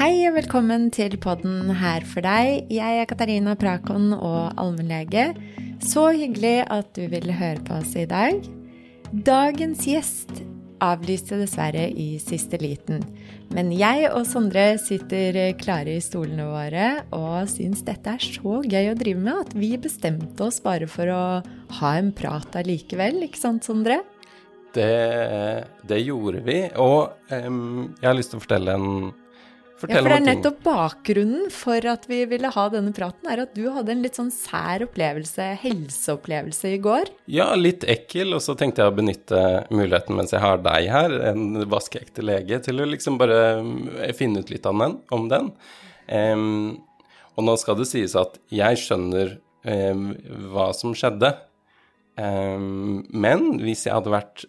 Hei 0.00 0.22
og 0.24 0.38
velkommen 0.38 0.86
til 0.96 1.12
podden 1.20 1.74
Her 1.76 2.06
for 2.08 2.24
deg. 2.24 2.70
Jeg 2.72 3.00
er 3.02 3.04
Katarina 3.04 3.52
Prakon 3.52 4.14
og 4.16 4.54
allmennlege. 4.56 5.26
Så 5.84 6.06
hyggelig 6.16 6.62
at 6.72 6.88
du 6.96 7.02
ville 7.12 7.34
høre 7.36 7.60
på 7.66 7.76
oss 7.82 7.92
i 8.00 8.06
dag. 8.08 8.38
Dagens 9.12 9.84
gjest 9.84 10.40
avlyste 10.80 11.36
dessverre 11.42 11.84
i 11.92 12.14
siste 12.16 12.56
liten. 12.64 13.04
Men 13.52 13.74
jeg 13.76 14.08
og 14.08 14.24
Sondre 14.24 14.78
sitter 14.80 15.36
klare 15.60 15.98
i 15.98 16.00
stolene 16.00 16.48
våre 16.48 16.88
og 17.12 17.52
syns 17.52 17.84
dette 17.84 18.16
er 18.16 18.24
så 18.24 18.62
gøy 18.64 18.94
å 18.94 18.98
drive 19.04 19.20
med 19.20 19.44
at 19.44 19.52
vi 19.52 19.74
bestemte 19.76 20.48
oss 20.48 20.64
bare 20.64 20.88
for 20.88 21.12
å 21.12 21.22
ha 21.76 21.96
en 22.00 22.14
prat 22.16 22.56
allikevel, 22.56 23.20
ikke 23.28 23.44
sant, 23.44 23.68
Sondre? 23.68 24.00
Det, 24.72 24.92
det 25.84 26.04
gjorde 26.06 26.40
vi. 26.48 26.62
Og 26.80 27.10
um, 27.36 27.90
jeg 28.00 28.14
har 28.14 28.16
lyst 28.16 28.32
til 28.32 28.40
å 28.40 28.48
fortelle 28.48 28.80
en 28.80 29.10
ja, 29.88 30.00
for 30.02 30.10
det 30.10 30.16
er 30.18 30.24
nettopp 30.26 30.58
bakgrunnen 30.66 31.46
for 31.54 31.86
at 31.88 32.04
vi 32.10 32.18
ville 32.28 32.50
ha 32.52 32.64
denne 32.72 32.92
praten, 32.92 33.30
er 33.32 33.44
at 33.46 33.54
du 33.56 33.62
hadde 33.72 33.94
en 33.94 34.02
litt 34.04 34.18
sånn 34.18 34.28
sær 34.34 34.84
opplevelse, 34.84 35.46
helseopplevelse, 35.62 36.74
i 36.76 36.80
går. 36.84 37.08
Ja, 37.32 37.48
litt 37.56 37.86
ekkel, 37.88 38.34
og 38.36 38.42
så 38.44 38.56
tenkte 38.58 38.84
jeg 38.84 38.92
å 38.92 38.98
benytte 38.98 39.42
muligheten 39.72 40.18
mens 40.18 40.34
jeg 40.36 40.44
har 40.44 40.60
deg 40.64 40.90
her, 40.92 41.16
en 41.32 41.62
vaskeekte 41.70 42.24
lege, 42.26 42.60
til 42.66 42.82
å 42.82 42.88
liksom 42.90 43.16
bare 43.20 43.40
eh, 44.02 44.12
finne 44.16 44.44
ut 44.44 44.52
litt 44.52 44.68
om 44.68 44.84
den. 44.84 44.98
Om 45.16 45.28
den. 45.32 45.50
Um, 46.10 46.80
og 47.38 47.46
nå 47.46 47.56
skal 47.60 47.78
det 47.80 47.88
sies 47.88 48.16
at 48.18 48.36
jeg 48.52 48.82
skjønner 48.82 49.38
um, 49.64 50.10
hva 50.52 50.70
som 50.76 50.92
skjedde, 50.98 51.32
um, 52.20 53.00
men 53.08 53.52
hvis 53.64 53.86
jeg 53.88 53.96
hadde 53.96 54.12
vært 54.12 54.44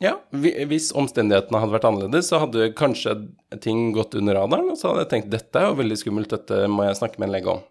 ja, 0.00 0.14
hvis 0.32 0.90
omstendighetene 0.96 1.60
hadde 1.60 1.74
vært 1.74 1.86
annerledes, 1.88 2.30
så 2.30 2.40
hadde 2.40 2.70
kanskje 2.76 3.18
ting 3.60 3.90
gått 3.92 4.16
under 4.16 4.38
radaren, 4.38 4.70
og 4.72 4.78
så 4.80 4.90
hadde 4.90 5.04
jeg 5.04 5.10
tenkt 5.14 5.34
dette 5.34 5.60
er 5.60 5.68
jo 5.68 5.80
veldig 5.80 5.98
skummelt, 6.00 6.32
dette 6.32 6.62
må 6.72 6.86
jeg 6.86 6.96
snakke 7.02 7.20
med 7.20 7.28
en 7.28 7.34
lege 7.34 7.52
om. 7.52 7.66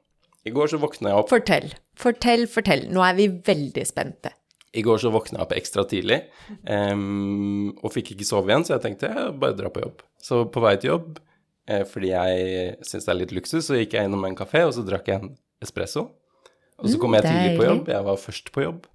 I 0.45 0.54
går 0.56 0.70
så 0.72 0.80
våkna 0.80 1.12
jeg 1.12 1.22
opp 1.23 1.31
Fortell, 1.34 1.72
fortell, 2.00 2.45
fortell. 2.50 2.86
Nå 2.94 3.02
er 3.04 3.17
vi 3.17 3.26
veldig 3.50 3.86
spente. 3.88 4.31
I 4.78 4.84
går 4.86 5.02
så 5.02 5.09
våkna 5.12 5.39
jeg 5.39 5.48
opp 5.48 5.56
ekstra 5.58 5.84
tidlig 5.89 6.20
um, 6.70 7.72
og 7.81 7.89
fikk 7.95 8.14
ikke 8.14 8.28
sove 8.28 8.52
igjen, 8.52 8.67
så 8.67 8.76
jeg 8.76 8.84
tenkte 8.84 9.09
jeg 9.09 9.34
bare 9.42 9.58
dra 9.58 9.72
på 9.73 9.82
jobb. 9.82 10.04
Så 10.22 10.44
på 10.54 10.61
vei 10.64 10.76
til 10.78 10.94
jobb, 10.94 11.17
eh, 11.66 11.82
fordi 11.89 12.11
jeg 12.14 12.76
syns 12.86 13.09
det 13.09 13.14
er 13.16 13.20
litt 13.23 13.34
luksus, 13.36 13.64
så 13.66 13.80
gikk 13.80 13.98
jeg 13.98 14.09
innom 14.09 14.28
en 14.30 14.38
kafé, 14.38 14.61
og 14.67 14.76
så 14.78 14.86
drakk 14.86 15.09
jeg 15.09 15.23
en 15.23 15.34
espresso. 15.66 16.11
Og 16.80 16.94
så 16.94 17.02
kom 17.02 17.17
jeg 17.17 17.26
tidlig 17.26 17.58
på 17.58 17.66
jobb, 17.66 17.89
jeg 17.92 18.06
var 18.06 18.22
først 18.22 18.54
på 18.56 18.64
jobb. 18.64 18.86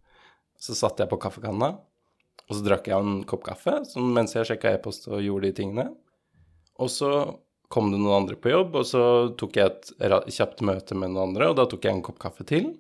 Så 0.62 0.78
satt 0.78 1.02
jeg 1.02 1.10
på 1.10 1.18
kaffekanna, 1.20 1.74
og 2.48 2.56
så 2.58 2.64
drakk 2.66 2.88
jeg 2.90 3.00
en 3.00 3.22
kopp 3.28 3.44
kaffe 3.46 3.78
mens 3.96 4.34
jeg 4.36 4.48
sjekka 4.50 4.74
e-post 4.76 5.08
og 5.08 5.22
gjorde 5.24 5.48
de 5.48 5.58
tingene. 5.62 5.86
Og 6.82 6.90
så 6.92 7.10
kom 7.72 7.90
det 7.90 8.00
noen 8.00 8.22
andre 8.22 8.36
på 8.38 8.52
jobb, 8.52 8.76
og 8.80 8.86
så 8.86 9.04
tok 9.40 9.56
jeg 9.58 9.70
et 9.70 10.32
kjapt 10.36 10.60
møte 10.66 10.96
med 10.98 11.14
noen 11.14 11.30
andre, 11.30 11.50
og 11.50 11.56
da 11.58 11.66
tok 11.70 11.86
jeg 11.86 11.96
en 11.96 12.04
kopp 12.04 12.20
kaffe 12.22 12.46
til. 12.46 12.74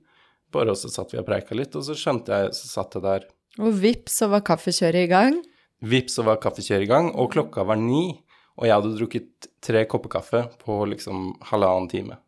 Bare 0.54 0.74
og 0.74 0.78
så 0.78 0.90
satt 0.92 1.14
vi 1.14 1.18
og 1.18 1.26
preika 1.26 1.56
litt, 1.56 1.74
og 1.74 1.86
så 1.86 1.96
skjønte 1.98 2.36
jeg, 2.36 2.52
så 2.58 2.70
satt 2.70 2.94
jeg 2.94 3.06
der. 3.06 3.26
Og 3.62 3.74
vips, 3.80 4.20
så 4.20 4.28
var 4.30 4.44
kaffekjøret 4.46 5.06
i 5.06 5.10
gang? 5.10 5.40
Vips, 5.84 6.18
så 6.18 6.26
var 6.26 6.38
kaffekjøret 6.42 6.86
i 6.86 6.90
gang, 6.90 7.10
og 7.18 7.32
klokka 7.34 7.64
var 7.66 7.80
ni. 7.80 8.20
Og 8.54 8.68
jeg 8.68 8.76
hadde 8.76 8.92
drukket 8.94 9.48
tre 9.64 9.82
kopper 9.90 10.12
kaffe 10.12 10.44
på 10.60 10.76
liksom 10.92 11.32
halvannen 11.50 11.88
time. 11.90 12.20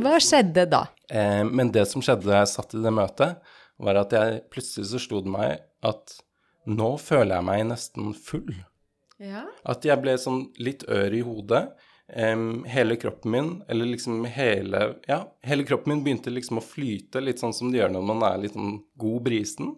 Hva 0.00 0.16
skjedde 0.22 0.66
da? 0.70 0.84
Eh, 1.06 1.44
men 1.46 1.70
det 1.74 1.86
som 1.88 2.02
skjedde 2.02 2.26
da 2.26 2.42
jeg 2.42 2.50
satt 2.50 2.74
i 2.74 2.82
det 2.82 2.92
møtet, 2.94 3.38
var 3.80 4.00
at 4.02 4.12
jeg 4.12 4.42
plutselig 4.52 4.90
så 4.90 5.00
slo 5.00 5.22
det 5.24 5.30
meg 5.32 5.62
at 5.86 6.18
nå 6.68 6.90
føler 7.00 7.36
jeg 7.38 7.46
meg 7.46 7.62
nesten 7.70 8.10
full. 8.16 8.50
Ja. 9.20 9.44
At 9.68 9.84
jeg 9.84 10.00
ble 10.00 10.16
sånn 10.20 10.46
litt 10.60 10.86
ør 10.88 11.14
i 11.14 11.22
hodet. 11.24 11.64
Um, 12.10 12.64
hele 12.66 12.96
kroppen 12.98 13.30
min, 13.30 13.50
eller 13.70 13.86
liksom 13.86 14.24
hele 14.26 14.80
Ja, 15.06 15.20
hele 15.46 15.62
kroppen 15.62 15.92
min 15.92 16.00
begynte 16.02 16.32
liksom 16.34 16.58
å 16.58 16.64
flyte, 16.64 17.22
litt 17.22 17.38
sånn 17.38 17.54
som 17.54 17.70
det 17.70 17.78
gjør 17.78 17.92
når 17.94 18.08
man 18.08 18.24
er 18.26 18.40
litt 18.42 18.56
sånn 18.56 18.80
god 18.98 19.22
brisen. 19.28 19.76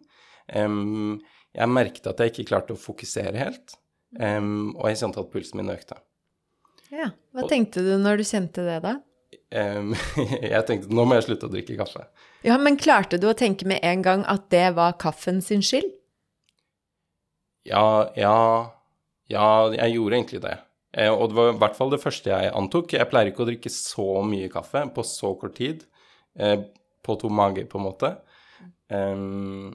Um, 0.49 1.21
jeg 1.53 1.69
merket 1.69 2.09
at 2.09 2.23
jeg 2.23 2.33
ikke 2.33 2.49
klarte 2.55 2.73
å 2.73 2.81
fokusere 2.81 3.37
helt, 3.37 3.77
um, 4.17 4.73
og 4.79 4.89
jeg 4.89 5.03
kjente 5.03 5.21
at 5.21 5.33
pulsen 5.35 5.61
min 5.61 5.75
økte. 5.75 6.01
Ja. 6.89 7.11
Hva 7.37 7.45
og, 7.45 7.51
tenkte 7.53 7.85
du 7.85 7.93
når 8.01 8.23
du 8.23 8.29
kjente 8.29 8.65
det, 8.65 8.81
da? 8.85 8.97
jeg 9.53 10.65
tenkte 10.69 10.95
nå 10.97 11.05
må 11.05 11.19
jeg 11.19 11.27
slutte 11.27 11.49
å 11.49 11.53
drikke 11.53 11.77
kaffe. 11.77 12.06
Ja, 12.47 12.56
Men 12.56 12.79
klarte 12.81 13.21
du 13.21 13.29
å 13.29 13.37
tenke 13.37 13.69
med 13.69 13.85
en 13.85 14.01
gang 14.05 14.25
at 14.31 14.49
det 14.55 14.71
var 14.79 14.97
kaffen 15.01 15.43
sin 15.45 15.61
skyld? 15.65 15.91
Ja, 17.69 18.11
ja 18.19 18.37
Ja, 19.31 19.73
jeg 19.73 19.95
gjorde 19.95 20.19
egentlig 20.19 20.43
det. 20.45 20.56
Eh, 20.93 21.09
og 21.09 21.31
det 21.31 21.39
var 21.39 21.53
i 21.53 21.59
hvert 21.62 21.77
fall 21.78 21.93
det 21.95 22.03
første 22.03 22.28
jeg 22.28 22.53
antok. 22.53 22.93
Jeg 22.93 23.09
pleier 23.09 23.31
ikke 23.31 23.47
å 23.47 23.49
drikke 23.49 23.71
så 23.73 24.09
mye 24.27 24.50
kaffe 24.53 24.83
på 24.93 25.05
så 25.06 25.33
kort 25.41 25.56
tid. 25.56 25.87
Eh, 26.37 26.59
på 27.03 27.17
to 27.19 27.31
mage, 27.33 27.65
på 27.67 27.81
en 27.81 27.87
måte. 27.87 28.11
Um, 28.93 29.73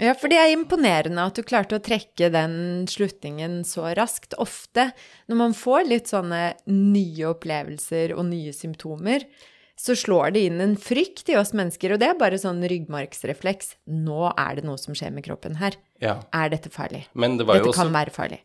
ja, 0.00 0.12
for 0.16 0.28
det 0.28 0.38
er 0.38 0.52
imponerende 0.52 1.24
at 1.24 1.38
du 1.38 1.44
klarte 1.46 1.78
å 1.78 1.82
trekke 1.82 2.28
den 2.32 2.86
slutningen 2.90 3.62
så 3.68 3.90
raskt. 3.96 4.36
Ofte 4.42 4.90
når 5.28 5.40
man 5.40 5.56
får 5.56 5.88
litt 5.88 6.12
sånne 6.12 6.40
nye 6.68 7.30
opplevelser 7.32 8.12
og 8.16 8.28
nye 8.28 8.52
symptomer, 8.56 9.24
så 9.76 9.96
slår 9.96 10.32
det 10.36 10.46
inn 10.48 10.60
en 10.64 10.76
frykt 10.80 11.28
i 11.32 11.36
oss 11.36 11.52
mennesker, 11.56 11.92
og 11.92 12.00
det 12.00 12.08
er 12.08 12.20
bare 12.20 12.40
sånn 12.40 12.62
ryggmargsrefleks. 12.64 13.74
Nå 13.92 14.30
er 14.32 14.56
det 14.56 14.64
noe 14.68 14.80
som 14.80 14.96
skjer 14.96 15.12
med 15.16 15.26
kroppen 15.26 15.58
her. 15.60 15.76
Ja. 16.02 16.18
Er 16.34 16.52
dette 16.52 16.72
farlig? 16.72 17.06
Det 17.12 17.32
dette 17.38 17.62
også... 17.62 17.78
kan 17.80 17.92
være 17.94 18.14
farlig. 18.14 18.40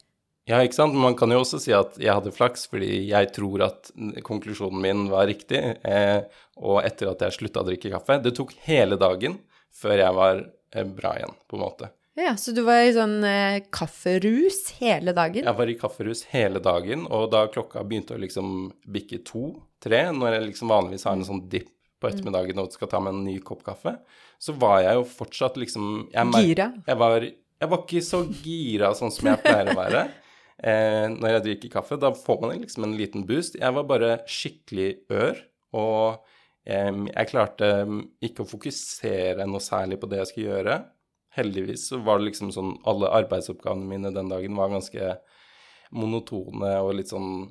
Ja, 0.50 0.58
ikke 0.66 0.80
sant. 0.80 0.98
Man 0.98 1.16
kan 1.18 1.32
jo 1.32 1.44
også 1.44 1.60
si 1.62 1.74
at 1.76 1.98
jeg 2.02 2.12
hadde 2.12 2.34
flaks 2.34 2.66
fordi 2.72 2.90
jeg 3.12 3.30
tror 3.36 3.68
at 3.68 3.92
konklusjonen 4.26 4.82
min 4.84 5.06
var 5.12 5.30
riktig. 5.30 5.62
Eh, 5.86 6.24
og 6.62 6.82
etter 6.86 7.12
at 7.12 7.24
jeg 7.28 7.38
slutta 7.38 7.64
å 7.64 7.68
drikke 7.68 7.94
kaffe 7.94 8.20
Det 8.22 8.34
tok 8.38 8.54
hele 8.66 8.98
dagen 9.00 9.38
før 9.72 10.02
jeg 10.02 10.18
var 10.18 10.42
eh, 10.42 10.88
bra 10.88 11.16
igjen, 11.20 11.36
på 11.48 11.58
en 11.58 11.64
måte. 11.64 11.92
Ja, 12.20 12.36
Så 12.36 12.52
du 12.52 12.64
var 12.68 12.84
i 12.84 12.92
sånn 12.96 13.22
eh, 13.24 13.62
kafferus 13.72 14.66
hele 14.82 15.14
dagen? 15.16 15.46
Jeg 15.48 15.58
var 15.58 15.70
i 15.72 15.78
kafferus 15.80 16.26
hele 16.34 16.60
dagen, 16.64 17.06
og 17.08 17.30
da 17.32 17.46
klokka 17.52 17.86
begynte 17.88 18.18
å 18.18 18.22
liksom 18.22 18.72
bikke 18.92 19.22
to-tre, 19.28 20.04
når 20.12 20.36
jeg 20.36 20.50
liksom 20.50 20.74
vanligvis 20.74 21.08
har 21.08 21.16
en 21.16 21.28
sånn 21.28 21.46
dipp 21.52 21.72
på 22.02 22.10
ettermiddagen 22.10 22.60
og 22.64 22.74
skal 22.74 22.90
ta 22.92 23.02
meg 23.04 23.14
en 23.14 23.24
ny 23.28 23.38
kopp 23.46 23.62
kaffe, 23.66 23.96
så 24.42 24.56
var 24.58 24.82
jeg 24.86 24.98
jo 24.98 25.06
fortsatt 25.06 25.60
liksom 25.62 25.88
jeg, 26.14 26.34
Gira? 26.48 26.72
Jeg 26.88 27.00
var, 27.02 27.28
jeg 27.28 27.72
var 27.74 27.84
ikke 27.86 28.04
så 28.06 28.24
gira 28.42 28.92
sånn 28.98 29.14
som 29.14 29.32
jeg 29.32 29.42
pleier 29.46 29.72
å 29.74 29.78
være. 29.78 30.08
Eh, 30.62 31.08
når 31.10 31.32
jeg 31.32 31.42
drikker 31.48 31.72
kaffe, 31.74 31.96
da 31.98 32.12
får 32.14 32.36
man 32.44 32.60
liksom 32.62 32.84
en 32.86 32.92
liten 32.94 33.24
boost. 33.26 33.56
Jeg 33.58 33.74
var 33.74 33.86
bare 33.90 34.10
skikkelig 34.30 34.90
ør, 35.10 35.40
og 35.74 36.28
eh, 36.70 36.92
jeg 37.08 37.30
klarte 37.32 37.70
ikke 38.22 38.44
å 38.44 38.50
fokusere 38.52 39.48
noe 39.50 39.64
særlig 39.66 39.98
på 39.98 40.12
det 40.12 40.20
jeg 40.20 40.30
skulle 40.30 40.52
gjøre. 40.52 40.76
Heldigvis 41.34 41.88
så 41.90 41.98
var 42.06 42.20
det 42.20 42.28
liksom 42.28 42.52
sånn 42.54 42.76
Alle 42.86 43.10
arbeidsoppgavene 43.24 43.90
mine 43.90 44.12
den 44.14 44.30
dagen 44.30 44.54
var 44.60 44.70
ganske 44.70 45.16
monotone 45.98 46.76
og 46.84 46.94
litt 47.00 47.10
sånn 47.10 47.48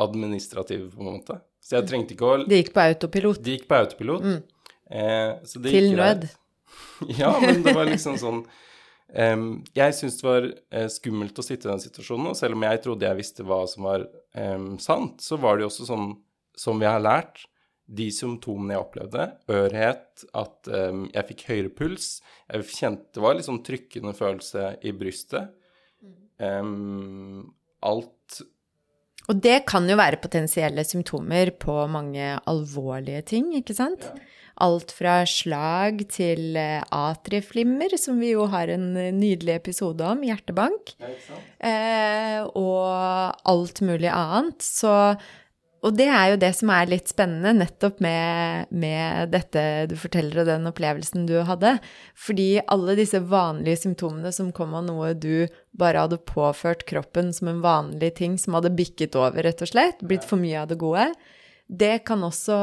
administrative, 0.00 0.88
på 0.94 1.02
en 1.04 1.18
måte. 1.18 1.42
Så 1.62 1.78
jeg 1.78 1.88
trengte 1.88 2.16
ikke 2.16 2.26
å 2.28 2.40
Det 2.42 2.58
gikk 2.62 2.72
på 2.74 2.82
autopilot? 2.82 3.38
Det 3.42 3.56
gikk 3.56 3.68
på 3.70 3.78
autopilot. 3.78 4.26
Mm. 4.26 4.40
Eh, 4.92 5.52
Til 5.68 5.92
nød? 5.96 6.26
ja, 7.20 7.32
men 7.40 7.62
det 7.64 7.74
var 7.76 7.88
liksom 7.88 8.18
sånn 8.22 8.42
um, 8.42 9.46
Jeg 9.76 9.94
syntes 9.96 10.18
det 10.20 10.26
var 10.26 10.48
uh, 10.48 10.88
skummelt 10.92 11.38
å 11.38 11.46
sitte 11.46 11.68
i 11.68 11.72
den 11.72 11.84
situasjonen, 11.84 12.32
og 12.32 12.36
selv 12.38 12.58
om 12.58 12.66
jeg 12.66 12.82
trodde 12.84 13.08
jeg 13.08 13.20
visste 13.20 13.46
hva 13.46 13.62
som 13.70 13.88
var 13.88 14.04
um, 14.34 14.74
sant, 14.82 15.22
så 15.24 15.38
var 15.40 15.56
det 15.56 15.66
jo 15.66 15.72
også 15.72 15.88
sånn 15.88 16.12
som 16.58 16.82
vi 16.82 16.88
har 16.88 17.00
lært 17.02 17.46
de 17.92 18.06
symptomene 18.14 18.76
jeg 18.76 18.84
opplevde, 18.84 19.24
ørhet, 19.52 20.24
at 20.38 20.68
um, 20.70 21.06
jeg 21.12 21.28
fikk 21.32 21.42
høyere 21.48 21.72
puls 21.76 22.06
Jeg 22.46 22.68
kjente 22.70 23.18
det 23.18 23.24
var 23.24 23.36
litt 23.36 23.48
sånn 23.48 23.64
trykkende 23.66 24.14
følelse 24.16 24.76
i 24.86 24.92
brystet. 24.96 25.50
Um, 26.42 27.52
alt 27.82 28.21
og 29.30 29.40
det 29.44 29.62
kan 29.70 29.86
jo 29.90 29.98
være 30.00 30.20
potensielle 30.22 30.84
symptomer 30.86 31.52
på 31.62 31.84
mange 31.90 32.34
alvorlige 32.50 33.22
ting, 33.34 33.52
ikke 33.58 33.76
sant? 33.76 34.06
Ja. 34.08 34.28
Alt 34.62 34.92
fra 34.94 35.22
slag 35.26 36.02
til 36.12 36.58
eh, 36.60 36.82
atrieflimmer, 36.92 37.94
som 37.98 38.18
vi 38.20 38.34
jo 38.34 38.44
har 38.52 38.70
en 38.70 38.90
nydelig 39.16 39.54
episode 39.56 40.04
om, 40.04 40.20
hjertebank, 40.26 40.92
ja, 41.00 41.12
eh, 41.70 42.42
og 42.52 43.38
alt 43.48 43.80
mulig 43.86 44.10
annet. 44.12 44.60
Så 44.62 44.92
og 45.82 45.96
det 45.98 46.06
er 46.06 46.30
jo 46.30 46.38
det 46.38 46.52
som 46.54 46.70
er 46.70 46.90
litt 46.90 47.10
spennende 47.10 47.50
nettopp 47.58 47.98
med, 48.04 48.70
med, 48.70 49.32
dette 49.32 49.62
du 49.90 49.96
forteller 49.98 50.42
og 50.42 50.46
den 50.46 50.68
opplevelsen 50.70 51.26
du 51.26 51.40
hadde. 51.48 51.74
Fordi 52.14 52.62
alle 52.70 52.94
disse 52.98 53.18
vanlige 53.18 53.80
symptomene 53.82 54.30
som 54.34 54.52
kom 54.54 54.76
av 54.78 54.86
noe 54.86 55.10
du 55.18 55.48
bare 55.74 56.04
hadde 56.04 56.22
påført 56.22 56.86
kroppen 56.86 57.32
som 57.34 57.50
en 57.50 57.64
vanlig 57.64 58.12
ting 58.20 58.38
som 58.38 58.54
hadde 58.54 58.74
bikket 58.78 59.18
over, 59.18 59.42
rett 59.42 59.64
og 59.64 59.72
slett, 59.72 60.04
blitt 60.06 60.26
for 60.28 60.38
mye 60.38 60.62
av 60.62 60.70
det 60.70 60.78
gode, 60.78 61.08
det 61.72 62.02
kan 62.04 62.20
også 62.26 62.56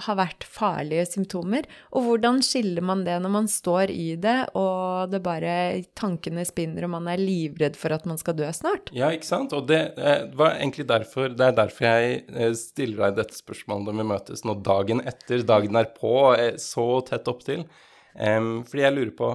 ha 0.00 0.14
vært 0.16 0.44
farlige 0.48 1.04
symptomer. 1.10 1.66
Og 1.92 2.06
hvordan 2.06 2.40
skiller 2.44 2.84
man 2.84 3.02
det 3.04 3.18
når 3.20 3.32
man 3.34 3.48
står 3.50 3.92
i 3.92 4.14
det, 4.20 4.36
og 4.56 5.12
det 5.12 5.20
bare 5.24 5.52
tankene 5.98 6.46
spinner, 6.48 6.86
og 6.86 6.94
man 6.94 7.10
er 7.12 7.20
livredd 7.20 7.76
for 7.76 7.92
at 7.92 8.06
man 8.08 8.20
skal 8.20 8.38
dø 8.38 8.48
snart? 8.56 8.92
Ja, 8.96 9.10
ikke 9.12 9.28
sant. 9.28 9.52
Og 9.56 9.68
det 9.68 9.80
eh, 9.96 10.24
var 10.38 10.56
egentlig 10.56 10.88
derfor 10.88 11.28
Det 11.34 11.44
er 11.44 11.58
derfor 11.58 11.88
jeg 11.90 12.22
eh, 12.32 12.54
stiller 12.56 13.08
deg 13.08 13.20
dette 13.20 13.36
spørsmålet 13.36 13.90
når 13.90 13.98
vi 13.98 14.08
møtes 14.14 14.46
nå 14.46 14.56
dagen 14.64 15.04
etter, 15.04 15.44
dagen 15.48 15.76
er 15.76 15.92
på, 15.92 16.14
er 16.32 16.56
så 16.62 16.88
tett 17.08 17.28
opptil. 17.28 17.66
Um, 18.18 18.64
fordi 18.66 18.82
jeg 18.82 18.94
lurer 18.96 19.12
på 19.14 19.28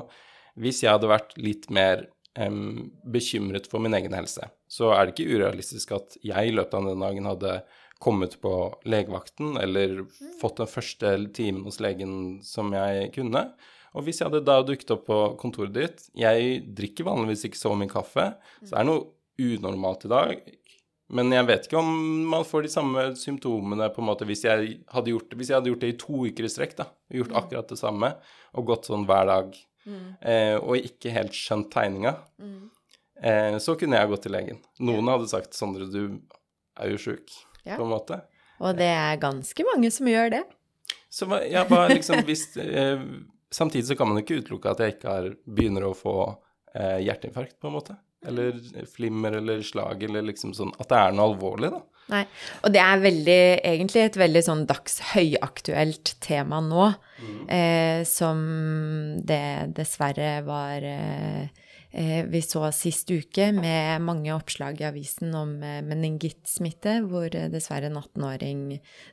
Hvis 0.60 0.82
jeg 0.84 0.92
hadde 0.92 1.08
vært 1.08 1.38
litt 1.40 1.70
mer 1.72 2.02
um, 2.36 2.90
bekymret 3.14 3.70
for 3.70 3.84
min 3.84 3.96
egen 3.96 4.14
helse, 4.18 4.50
så 4.68 4.92
er 4.96 5.06
det 5.06 5.16
ikke 5.16 5.38
urealistisk 5.38 5.94
at 5.96 6.18
jeg 6.22 6.50
i 6.50 6.54
løpet 6.54 6.76
av 6.78 6.90
den 6.90 7.06
dagen 7.06 7.30
hadde 7.30 7.56
kommet 8.04 8.36
på 8.42 8.54
legevakten 8.90 9.58
eller 9.62 10.04
fått 10.42 10.60
den 10.60 10.70
første 10.70 11.14
timen 11.36 11.64
hos 11.68 11.80
legen 11.84 12.42
som 12.44 12.74
jeg 12.76 13.12
kunne. 13.16 13.46
Og 13.94 14.08
hvis 14.08 14.20
jeg 14.20 14.30
hadde 14.30 14.46
da 14.48 14.58
dukket 14.66 14.96
opp 14.96 15.06
på 15.06 15.20
kontoret 15.38 15.76
ditt 15.76 16.08
Jeg 16.18 16.64
drikker 16.76 17.06
vanligvis 17.06 17.46
ikke 17.48 17.60
så 17.60 17.76
mye 17.78 17.92
kaffe, 17.92 18.32
så 18.64 18.72
det 18.72 18.80
er 18.82 18.90
noe 18.90 19.06
unormalt 19.40 20.06
i 20.08 20.12
dag. 20.12 20.44
Men 21.14 21.30
jeg 21.36 21.46
vet 21.46 21.68
ikke 21.68 21.82
om 21.82 21.92
man 22.32 22.46
får 22.48 22.66
de 22.66 22.72
samme 22.74 23.04
symptomene 23.20 23.90
på 23.94 24.02
en 24.02 24.08
måte 24.08 24.26
hvis 24.28 24.46
jeg 24.48 24.78
hadde 24.90 25.14
gjort 25.14 25.30
det, 25.30 25.38
hvis 25.40 25.52
jeg 25.52 25.60
hadde 25.60 25.70
gjort 25.70 25.84
det 25.84 25.92
i 25.94 25.98
to 26.02 26.24
uker 26.26 26.48
i 26.48 26.52
strekk, 26.52 26.76
da, 26.80 26.88
gjort 27.14 27.36
akkurat 27.44 27.70
det 27.70 27.78
samme 27.78 28.10
og 28.54 28.70
gått 28.72 28.90
sånn 28.90 29.06
hver 29.10 29.30
dag, 29.30 29.58
mm. 29.86 30.06
eh, 30.32 30.56
og 30.58 30.90
ikke 30.90 31.14
helt 31.14 31.38
skjønt 31.38 31.70
tegninga, 31.76 32.16
mm. 32.42 32.60
eh, 33.30 33.58
så 33.62 33.78
kunne 33.78 34.00
jeg 34.00 34.14
gått 34.14 34.26
til 34.26 34.36
legen. 34.38 34.62
Noen 34.82 35.12
hadde 35.14 35.30
sagt 35.30 35.54
'Sondre, 35.58 35.90
du 35.92 36.18
er 36.82 36.96
jo 36.96 37.02
sjuk' 37.02 37.36
ja. 37.66 37.78
på 37.78 37.84
en 37.86 37.94
måte. 37.94 38.20
Og 38.64 38.78
det 38.78 38.90
er 38.94 39.22
ganske 39.22 39.66
mange 39.68 39.92
som 39.94 40.10
gjør 40.10 40.36
det. 40.38 40.44
Så 41.14 41.28
ja, 41.50 41.66
bare 41.70 41.94
liksom 41.98 42.24
hvis 42.28 42.48
eh, 42.58 43.02
Samtidig 43.54 43.86
så 43.86 43.96
kan 43.96 44.10
man 44.10 44.18
ikke 44.18 44.40
utelukke 44.42 44.72
at 44.72 44.80
jeg 44.82 44.96
ikke 44.96 45.12
har, 45.12 45.26
begynner 45.46 45.84
å 45.86 45.94
få 45.94 46.16
eh, 46.74 47.04
hjerteinfarkt, 47.06 47.60
på 47.62 47.70
en 47.70 47.76
måte. 47.76 47.98
Eller 48.26 48.58
flimmer 48.90 49.36
eller 49.38 49.62
slag 49.62 50.02
eller 50.08 50.24
liksom 50.26 50.56
sånn 50.58 50.72
At 50.80 50.88
det 50.90 50.98
er 50.98 51.14
noe 51.14 51.28
alvorlig, 51.30 51.70
da. 51.70 51.82
Nei. 52.14 52.24
Og 52.66 52.74
det 52.74 52.82
er 52.84 53.04
veldig, 53.04 53.44
egentlig 53.70 54.02
et 54.04 54.18
veldig 54.20 54.42
sånn 54.44 54.64
dagshøyaktuelt 54.68 56.16
tema 56.24 56.60
nå, 56.66 56.88
mm. 57.22 57.38
eh, 57.60 58.02
som 58.10 58.42
det 59.24 59.76
dessverre 59.78 60.34
var 60.48 60.90
Eh, 60.90 61.62
vi 62.26 62.42
så 62.42 62.66
sist 62.74 63.12
uke 63.14 63.52
med 63.54 64.02
mange 64.02 64.34
oppslag 64.34 64.80
i 64.82 64.88
avisen 64.88 65.34
om 65.38 65.52
eh, 65.62 65.82
meningittsmitte, 65.86 66.98
hvor 67.06 67.28
eh, 67.30 67.52
dessverre 67.54 67.92
en 67.92 68.00
18-åring 68.00 68.64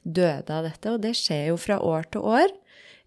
døde 0.02 0.56
av 0.56 0.64
dette. 0.64 0.94
Og 0.94 1.02
det 1.04 1.12
skjer 1.18 1.50
jo 1.50 1.58
fra 1.60 1.76
år 1.84 2.08
til 2.08 2.24
år. 2.24 2.54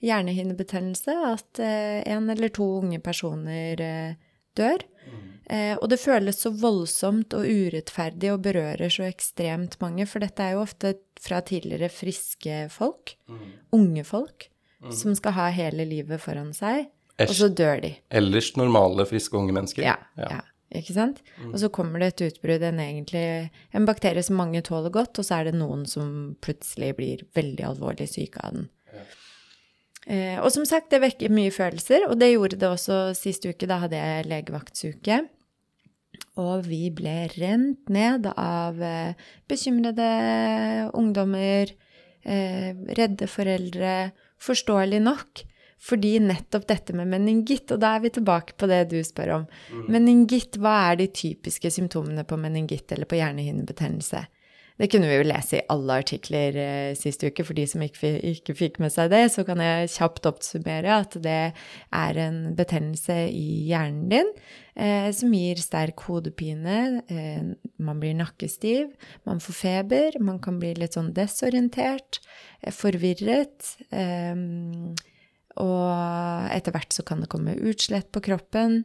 Hjernehinnebetennelse, 0.04 1.14
at 1.32 1.60
en 1.64 2.26
eller 2.30 2.52
to 2.52 2.66
unge 2.82 2.98
personer 3.00 3.80
dør. 4.52 4.82
Og 5.80 5.86
det 5.88 6.00
føles 6.02 6.42
så 6.44 6.52
voldsomt 6.52 7.32
og 7.38 7.48
urettferdig 7.48 8.34
og 8.34 8.42
berører 8.44 8.92
så 8.92 9.06
ekstremt 9.08 9.78
mange, 9.80 10.04
for 10.04 10.20
dette 10.20 10.44
er 10.44 10.58
jo 10.58 10.66
ofte 10.66 10.92
fra 11.24 11.40
tidligere 11.48 11.88
friske 11.88 12.66
folk, 12.76 13.16
mm. 13.32 13.48
unge 13.80 14.04
folk, 14.04 14.50
mm. 14.84 14.92
som 14.92 15.16
skal 15.16 15.38
ha 15.40 15.48
hele 15.56 15.88
livet 15.88 16.20
foran 16.20 16.52
seg 16.58 16.92
og 17.30 17.38
så 17.38 17.50
dør 17.54 17.84
de. 17.84 17.94
Ellers 18.14 18.52
normale, 18.60 19.06
friske 19.10 19.38
unge 19.38 19.56
mennesker. 19.56 19.86
Ja. 19.86 19.96
ja. 20.20 20.42
ikke 20.76 20.96
sant? 20.96 21.24
Og 21.52 21.58
så 21.62 21.72
kommer 21.74 22.04
det 22.04 22.14
et 22.14 22.26
utbrudd, 22.30 22.64
en, 22.68 22.82
egentlig, 22.84 23.26
en 23.74 23.90
bakterie 23.90 24.24
som 24.26 24.40
mange 24.42 24.64
tåler 24.66 24.94
godt, 24.94 25.20
og 25.20 25.28
så 25.28 25.40
er 25.40 25.50
det 25.50 25.58
noen 25.60 25.86
som 25.90 26.34
plutselig 26.44 26.94
blir 27.00 27.28
veldig 27.38 27.68
alvorlig 27.74 28.10
syke 28.12 28.42
av 28.44 28.58
den. 28.58 28.72
Ja. 28.94 29.06
Eh, 30.04 30.40
og 30.44 30.52
som 30.52 30.66
sagt, 30.68 30.92
det 30.92 31.04
vekker 31.04 31.32
mye 31.32 31.54
følelser, 31.54 32.10
og 32.10 32.18
det 32.20 32.34
gjorde 32.34 32.60
det 32.60 32.70
også 32.70 33.06
sist 33.18 33.46
uke. 33.48 33.70
Da 33.70 33.80
hadde 33.86 34.00
jeg 34.00 34.28
legevaktsuke. 34.32 35.24
Og 36.42 36.66
vi 36.66 36.88
ble 36.94 37.28
rent 37.36 37.90
ned 37.94 38.28
av 38.34 38.82
eh, 38.82 39.16
bekymrede 39.50 40.10
ungdommer, 40.98 41.72
eh, 42.26 42.70
redde 42.98 43.30
foreldre, 43.30 43.96
forståelig 44.44 45.02
nok. 45.06 45.44
Fordi 45.84 46.14
nettopp 46.24 46.68
dette 46.70 46.96
med 46.96 47.10
meningitt, 47.12 47.68
og 47.76 47.82
da 47.84 47.98
er 47.98 48.06
vi 48.06 48.14
tilbake 48.16 48.56
på 48.60 48.70
det 48.72 48.86
du 48.94 49.02
spør 49.04 49.34
om. 49.42 49.50
Mm. 49.74 49.90
Meningitt, 49.98 50.56
hva 50.62 50.78
er 50.92 51.02
de 51.02 51.10
typiske 51.12 51.74
symptomene 51.76 52.24
på 52.28 52.40
meningitt 52.40 52.94
eller 52.96 53.10
på 53.10 53.20
hjernehinnebetennelse? 53.20 54.24
Det 54.80 54.88
kunne 54.90 55.06
vi 55.06 55.20
jo 55.20 55.26
lese 55.28 55.60
i 55.60 55.66
alle 55.70 56.00
artikler 56.02 56.56
eh, 56.58 56.96
sist 56.98 57.22
uke. 57.22 57.46
For 57.46 57.54
de 57.58 57.66
som 57.70 57.84
ikke, 57.86 58.16
ikke, 58.32 58.56
fikk 58.58 58.80
med 58.82 58.94
seg 58.96 59.12
det, 59.14 59.22
så 59.36 59.46
kan 59.46 59.62
jeg 59.62 59.92
kjapt 59.94 60.26
oppsummere 60.30 60.98
at 61.04 61.18
det 61.22 61.38
er 61.54 62.22
en 62.24 62.40
betennelse 62.58 63.20
i 63.30 63.68
hjernen 63.70 64.08
din 64.10 64.34
eh, 64.74 65.12
som 65.14 65.36
gir 65.38 65.62
sterk 65.62 66.08
hodepine. 66.08 66.80
Eh, 67.06 67.54
man 67.86 68.02
blir 68.02 68.18
nakkestiv, 68.18 68.90
man 69.30 69.44
får 69.44 69.60
feber, 69.62 70.20
man 70.24 70.42
kan 70.42 70.58
bli 70.64 70.74
litt 70.80 70.98
sånn 70.98 71.14
desorientert, 71.14 72.24
eh, 72.64 72.74
forvirret. 72.74 73.76
Eh, 73.94 74.34
og 75.62 76.50
etter 76.54 76.74
hvert 76.74 76.96
så 76.96 77.06
kan 77.06 77.22
det 77.22 77.30
komme 77.32 77.58
utslett 77.62 78.10
på 78.14 78.24
kroppen. 78.26 78.82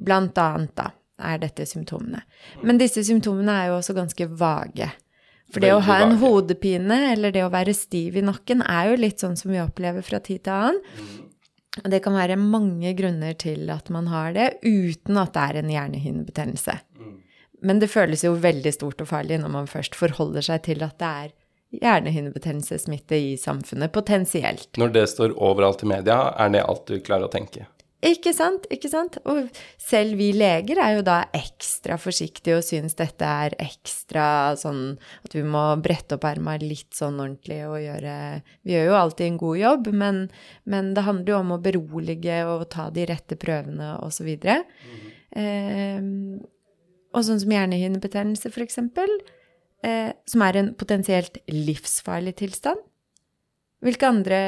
Blant 0.00 0.38
annet, 0.40 0.74
da, 0.76 0.90
er 1.20 1.40
dette 1.42 1.66
symptomene. 1.68 2.22
Men 2.64 2.80
disse 2.80 3.04
symptomene 3.06 3.54
er 3.56 3.70
jo 3.70 3.78
også 3.78 3.96
ganske 3.96 4.28
vage. 4.40 4.90
For 5.50 5.64
det 5.64 5.72
å 5.74 5.82
ha 5.82 5.96
en 6.04 6.18
hodepine 6.20 7.00
eller 7.10 7.32
det 7.34 7.42
å 7.42 7.50
være 7.50 7.74
stiv 7.74 8.20
i 8.20 8.22
nakken 8.22 8.62
er 8.62 8.92
jo 8.92 9.00
litt 9.00 9.22
sånn 9.22 9.34
som 9.38 9.50
vi 9.50 9.58
opplever 9.62 10.04
fra 10.06 10.20
tid 10.22 10.44
til 10.46 10.54
annen. 10.54 11.18
Og 11.80 11.90
det 11.90 12.00
kan 12.04 12.14
være 12.18 12.38
mange 12.38 12.92
grunner 12.98 13.34
til 13.38 13.70
at 13.70 13.90
man 13.94 14.08
har 14.10 14.32
det, 14.34 14.46
uten 14.66 15.18
at 15.20 15.34
det 15.34 15.42
er 15.42 15.58
en 15.60 15.72
hjernehinnebetennelse. 15.74 16.76
Men 17.66 17.80
det 17.82 17.90
føles 17.92 18.24
jo 18.24 18.34
veldig 18.40 18.72
stort 18.74 19.02
og 19.04 19.10
farlig 19.10 19.38
når 19.40 19.52
man 19.54 19.70
først 19.70 19.98
forholder 19.98 20.44
seg 20.44 20.64
til 20.66 20.82
at 20.86 20.96
det 21.00 21.10
er 21.24 21.32
hjernehinnebetennelsessmitte 21.76 23.16
i 23.16 23.34
samfunnet, 23.38 23.92
potensielt. 23.94 24.70
Når 24.80 24.94
det 24.96 25.04
står 25.12 25.36
overalt 25.38 25.84
i 25.84 25.90
media, 25.92 26.22
er 26.38 26.54
det 26.54 26.64
alt 26.66 26.88
du 26.90 26.98
klarer 27.04 27.28
å 27.28 27.32
tenke? 27.32 27.68
Ikke 28.00 28.32
sant, 28.32 28.64
ikke 28.72 28.88
sant? 28.88 29.18
Og 29.28 29.50
selv 29.76 30.16
vi 30.16 30.30
leger 30.32 30.78
er 30.80 30.94
jo 30.96 31.02
da 31.04 31.18
ekstra 31.36 31.98
forsiktige 32.00 32.56
og 32.56 32.64
syns 32.64 32.96
dette 32.96 33.28
er 33.28 33.56
ekstra 33.60 34.56
sånn 34.56 34.94
at 35.26 35.36
vi 35.36 35.42
må 35.44 35.60
brette 35.84 36.16
opp 36.16 36.24
erma 36.24 36.54
litt 36.62 36.96
sånn 36.96 37.20
ordentlig 37.20 37.58
og 37.68 37.76
gjøre 37.84 38.14
Vi 38.64 38.72
gjør 38.72 38.88
jo 38.88 38.96
alltid 39.02 39.26
en 39.26 39.40
god 39.42 39.60
jobb, 39.60 39.90
men, 40.00 40.22
men 40.64 40.94
det 40.96 41.04
handler 41.04 41.34
jo 41.34 41.42
om 41.42 41.52
å 41.52 41.60
berolige 41.60 42.38
og 42.48 42.64
ta 42.72 42.88
de 42.94 43.04
rette 43.10 43.36
prøvene 43.40 43.92
og 44.00 44.16
så 44.16 44.24
videre. 44.24 44.62
Mm. 44.80 45.04
Eh, 45.42 46.08
og 47.12 47.26
sånn 47.26 47.42
som 47.42 47.52
hjernehinnebetennelse, 47.52 48.48
for 48.54 48.64
eksempel 48.64 49.12
eh, 49.86 50.12
som 50.28 50.44
er 50.46 50.60
en 50.60 50.70
potensielt 50.78 51.40
livsfarlig 51.50 52.36
tilstand. 52.42 52.80
Hvilke 53.80 54.10
andre 54.12 54.38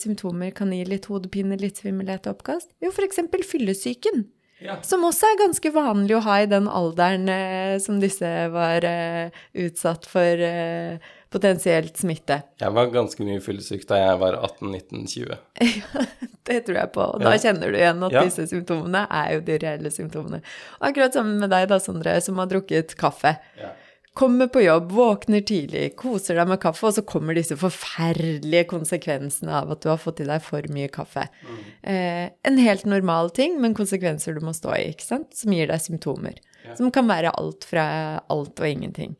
symptomer 0.00 0.54
kan 0.56 0.72
gi 0.72 0.80
litt 0.88 1.10
hodepine, 1.10 1.58
litt 1.60 1.82
svimmelhet 1.82 2.24
og 2.26 2.38
oppkast? 2.38 2.72
Jo, 2.80 2.92
f.eks. 2.94 3.20
fyllesyken. 3.44 4.24
Ja. 4.64 4.80
Som 4.82 5.04
også 5.06 5.28
er 5.28 5.36
ganske 5.38 5.70
vanlig 5.70 6.16
å 6.16 6.22
ha 6.24 6.40
i 6.42 6.48
den 6.50 6.66
alderen 6.66 7.28
eh, 7.30 7.76
som 7.82 8.00
disse 8.02 8.26
var 8.50 8.82
eh, 8.88 9.36
utsatt 9.62 10.08
for 10.10 10.42
eh, 10.42 11.04
potensielt 11.30 12.00
smitte. 12.00 12.40
Jeg 12.58 12.74
var 12.74 12.90
ganske 12.90 13.22
mye 13.22 13.42
fyllesyk 13.44 13.84
da 13.86 14.00
jeg 14.00 14.16
var 14.24 14.40
18-19-20. 14.48 15.36
Ja, 15.78 16.06
det 16.48 16.62
tror 16.64 16.78
jeg 16.80 16.90
på. 16.94 17.04
Og 17.04 17.20
da 17.20 17.34
kjenner 17.36 17.70
du 17.70 17.76
igjen 17.76 18.00
at 18.08 18.14
ja. 18.16 18.22
disse 18.24 18.48
symptomene 18.48 19.02
er 19.20 19.34
jo 19.36 19.42
de 19.44 19.58
reelle 19.60 19.92
symptomene. 19.92 20.40
Akkurat 20.80 21.12
sammen 21.14 21.36
med 21.42 21.52
deg 21.52 21.68
da, 21.68 21.76
Sondre, 21.84 22.16
som 22.24 22.40
har 22.40 22.48
drukket 22.50 22.96
kaffe. 22.98 23.36
Ja 23.60 23.74
kommer 24.18 24.50
på 24.50 24.64
jobb, 24.64 24.90
våkner 24.92 25.44
tidlig, 25.46 25.92
koser 26.00 26.40
deg 26.40 26.50
med 26.50 26.60
kaffe, 26.62 26.88
og 26.88 26.96
så 26.96 27.04
kommer 27.06 27.38
disse 27.38 27.56
forferdelige 27.58 28.66
konsekvensene 28.72 29.60
av 29.60 29.70
at 29.74 29.84
du 29.84 29.92
har 29.92 30.00
fått 30.02 30.24
i 30.24 30.26
deg 30.28 30.42
for 30.44 30.66
mye 30.74 30.90
kaffe. 30.92 31.28
Mm. 31.46 31.60
Eh, 31.92 32.24
en 32.50 32.58
helt 32.62 32.88
normal 32.88 33.30
ting, 33.36 33.60
men 33.62 33.76
konsekvenser 33.78 34.34
du 34.34 34.42
må 34.44 34.56
stå 34.56 34.74
i, 34.74 34.88
ikke 34.94 35.06
sant? 35.06 35.30
som 35.38 35.54
gir 35.54 35.70
deg 35.70 35.84
symptomer. 35.84 36.40
Ja. 36.64 36.74
Som 36.80 36.90
kan 36.94 37.06
være 37.10 37.32
alt 37.38 37.66
fra 37.68 37.86
alt 38.26 38.58
og 38.58 38.66
ingenting. 38.66 39.14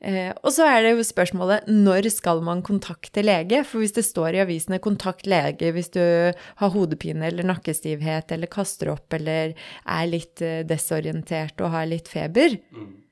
Eh, 0.00 0.30
og 0.40 0.54
så 0.56 0.64
er 0.64 0.86
det 0.86 0.94
jo 0.94 1.04
spørsmålet 1.04 1.68
når 1.68 2.08
skal 2.14 2.40
man 2.44 2.62
kontakte 2.64 3.20
lege? 3.20 3.60
For 3.68 3.84
hvis 3.84 3.92
det 3.98 4.06
står 4.06 4.38
i 4.38 4.40
avisene 4.46 4.80
'kontakt 4.80 5.28
lege' 5.28 5.74
hvis 5.76 5.92
du 5.92 6.00
har 6.32 6.72
hodepine 6.72 7.28
eller 7.28 7.44
nakkestivhet 7.44 8.32
eller 8.32 8.48
kaster 8.48 8.94
opp 8.94 9.12
eller 9.12 9.52
er 9.84 10.06
litt 10.08 10.40
eh, 10.40 10.64
desorientert 10.64 11.60
og 11.60 11.76
har 11.76 11.92
litt 11.92 12.08
feber, 12.08 12.56
mm 12.72 13.09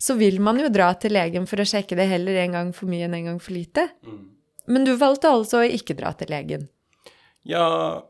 så 0.00 0.16
vil 0.18 0.40
man 0.44 0.58
jo 0.60 0.70
dra 0.72 0.90
til 1.00 1.14
legen 1.16 1.48
for 1.50 1.62
å 1.62 1.68
sjekke 1.68 1.96
det 1.98 2.08
heller 2.10 2.40
en 2.42 2.56
gang 2.58 2.72
for 2.76 2.90
mye 2.90 3.06
enn 3.08 3.16
en 3.18 3.30
gang 3.32 3.42
for 3.42 3.56
lite. 3.56 3.88
Mm. 4.04 4.22
Men 4.74 4.88
du 4.88 4.94
valgte 5.00 5.32
altså 5.32 5.60
å 5.60 5.68
ikke 5.68 5.96
dra 5.98 6.12
til 6.18 6.32
legen. 6.32 6.68
Ja, 7.44 7.64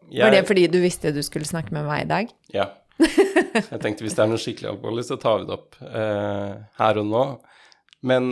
jeg... 0.09 0.23
Var 0.23 0.37
det 0.37 0.45
fordi 0.47 0.69
du 0.71 0.79
visste 0.83 1.13
du 1.15 1.23
skulle 1.27 1.49
snakke 1.49 1.75
med 1.75 1.89
meg 1.89 2.05
i 2.05 2.11
dag? 2.11 2.35
Ja. 2.55 2.71
Jeg 2.99 3.81
tenkte 3.83 4.07
hvis 4.07 4.15
det 4.15 4.23
er 4.23 4.31
noe 4.31 4.39
skikkelig 4.43 4.71
alvorlig, 4.71 5.03
så 5.07 5.19
tar 5.19 5.41
vi 5.41 5.49
det 5.49 5.57
opp 5.57 5.81
eh, 5.83 6.53
her 6.79 7.01
og 7.03 7.09
nå. 7.11 7.25
Men 8.07 8.29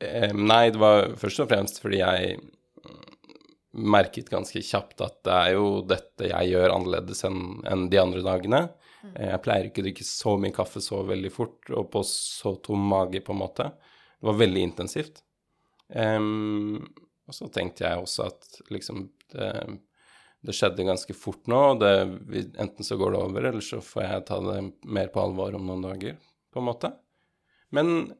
Eh, 0.00 0.32
nei, 0.32 0.70
det 0.72 0.80
var 0.80 1.12
først 1.20 1.42
og 1.44 1.50
fremst 1.50 1.80
fordi 1.82 2.00
jeg 2.00 2.38
merket 3.70 4.32
ganske 4.32 4.62
kjapt 4.64 5.02
at 5.04 5.18
det 5.26 5.34
er 5.34 5.50
jo 5.54 5.66
dette 5.86 6.30
jeg 6.30 6.54
gjør 6.54 6.72
annerledes 6.74 7.20
enn 7.28 7.60
enn 7.68 7.86
de 7.92 8.00
andre 8.00 8.24
dagene. 8.24 8.62
Eh, 9.14 9.28
Jeg 9.30 9.42
pleier 9.44 9.68
ikke 9.68 9.82
å 9.82 9.86
drikke 9.88 10.06
så 10.06 10.36
mye 10.40 10.54
kaffe 10.56 10.82
så 10.84 11.02
veldig 11.08 11.32
fort 11.34 11.70
og 11.74 11.90
på 11.92 12.02
så 12.06 12.54
tom 12.64 12.82
mage, 12.92 13.22
på 13.24 13.34
en 13.34 13.42
måte. 13.42 13.70
Det 14.20 14.28
var 14.28 14.40
veldig 14.40 14.64
intensivt. 14.68 15.22
Um, 15.90 16.76
og 17.26 17.34
så 17.34 17.48
tenkte 17.50 17.82
jeg 17.86 17.98
også 17.98 18.28
at 18.28 18.60
liksom 18.70 19.08
det, 19.32 19.48
det 20.46 20.54
skjedde 20.54 20.86
ganske 20.86 21.14
fort 21.16 21.48
nå. 21.50 21.60
og 21.72 21.80
Det, 21.82 21.92
enten 22.60 22.86
så 22.86 22.98
går 23.00 23.14
det 23.14 23.22
over, 23.22 23.48
eller 23.50 23.64
så 23.64 23.80
får 23.84 24.04
jeg 24.06 24.26
ta 24.28 24.40
det 24.44 24.58
mer 24.84 25.10
på 25.14 25.22
alvor 25.22 25.56
om 25.58 25.66
noen 25.66 25.86
dager, 25.88 26.18
på 26.52 26.62
en 26.62 26.68
måte. 26.68 26.92
Men 27.74 28.12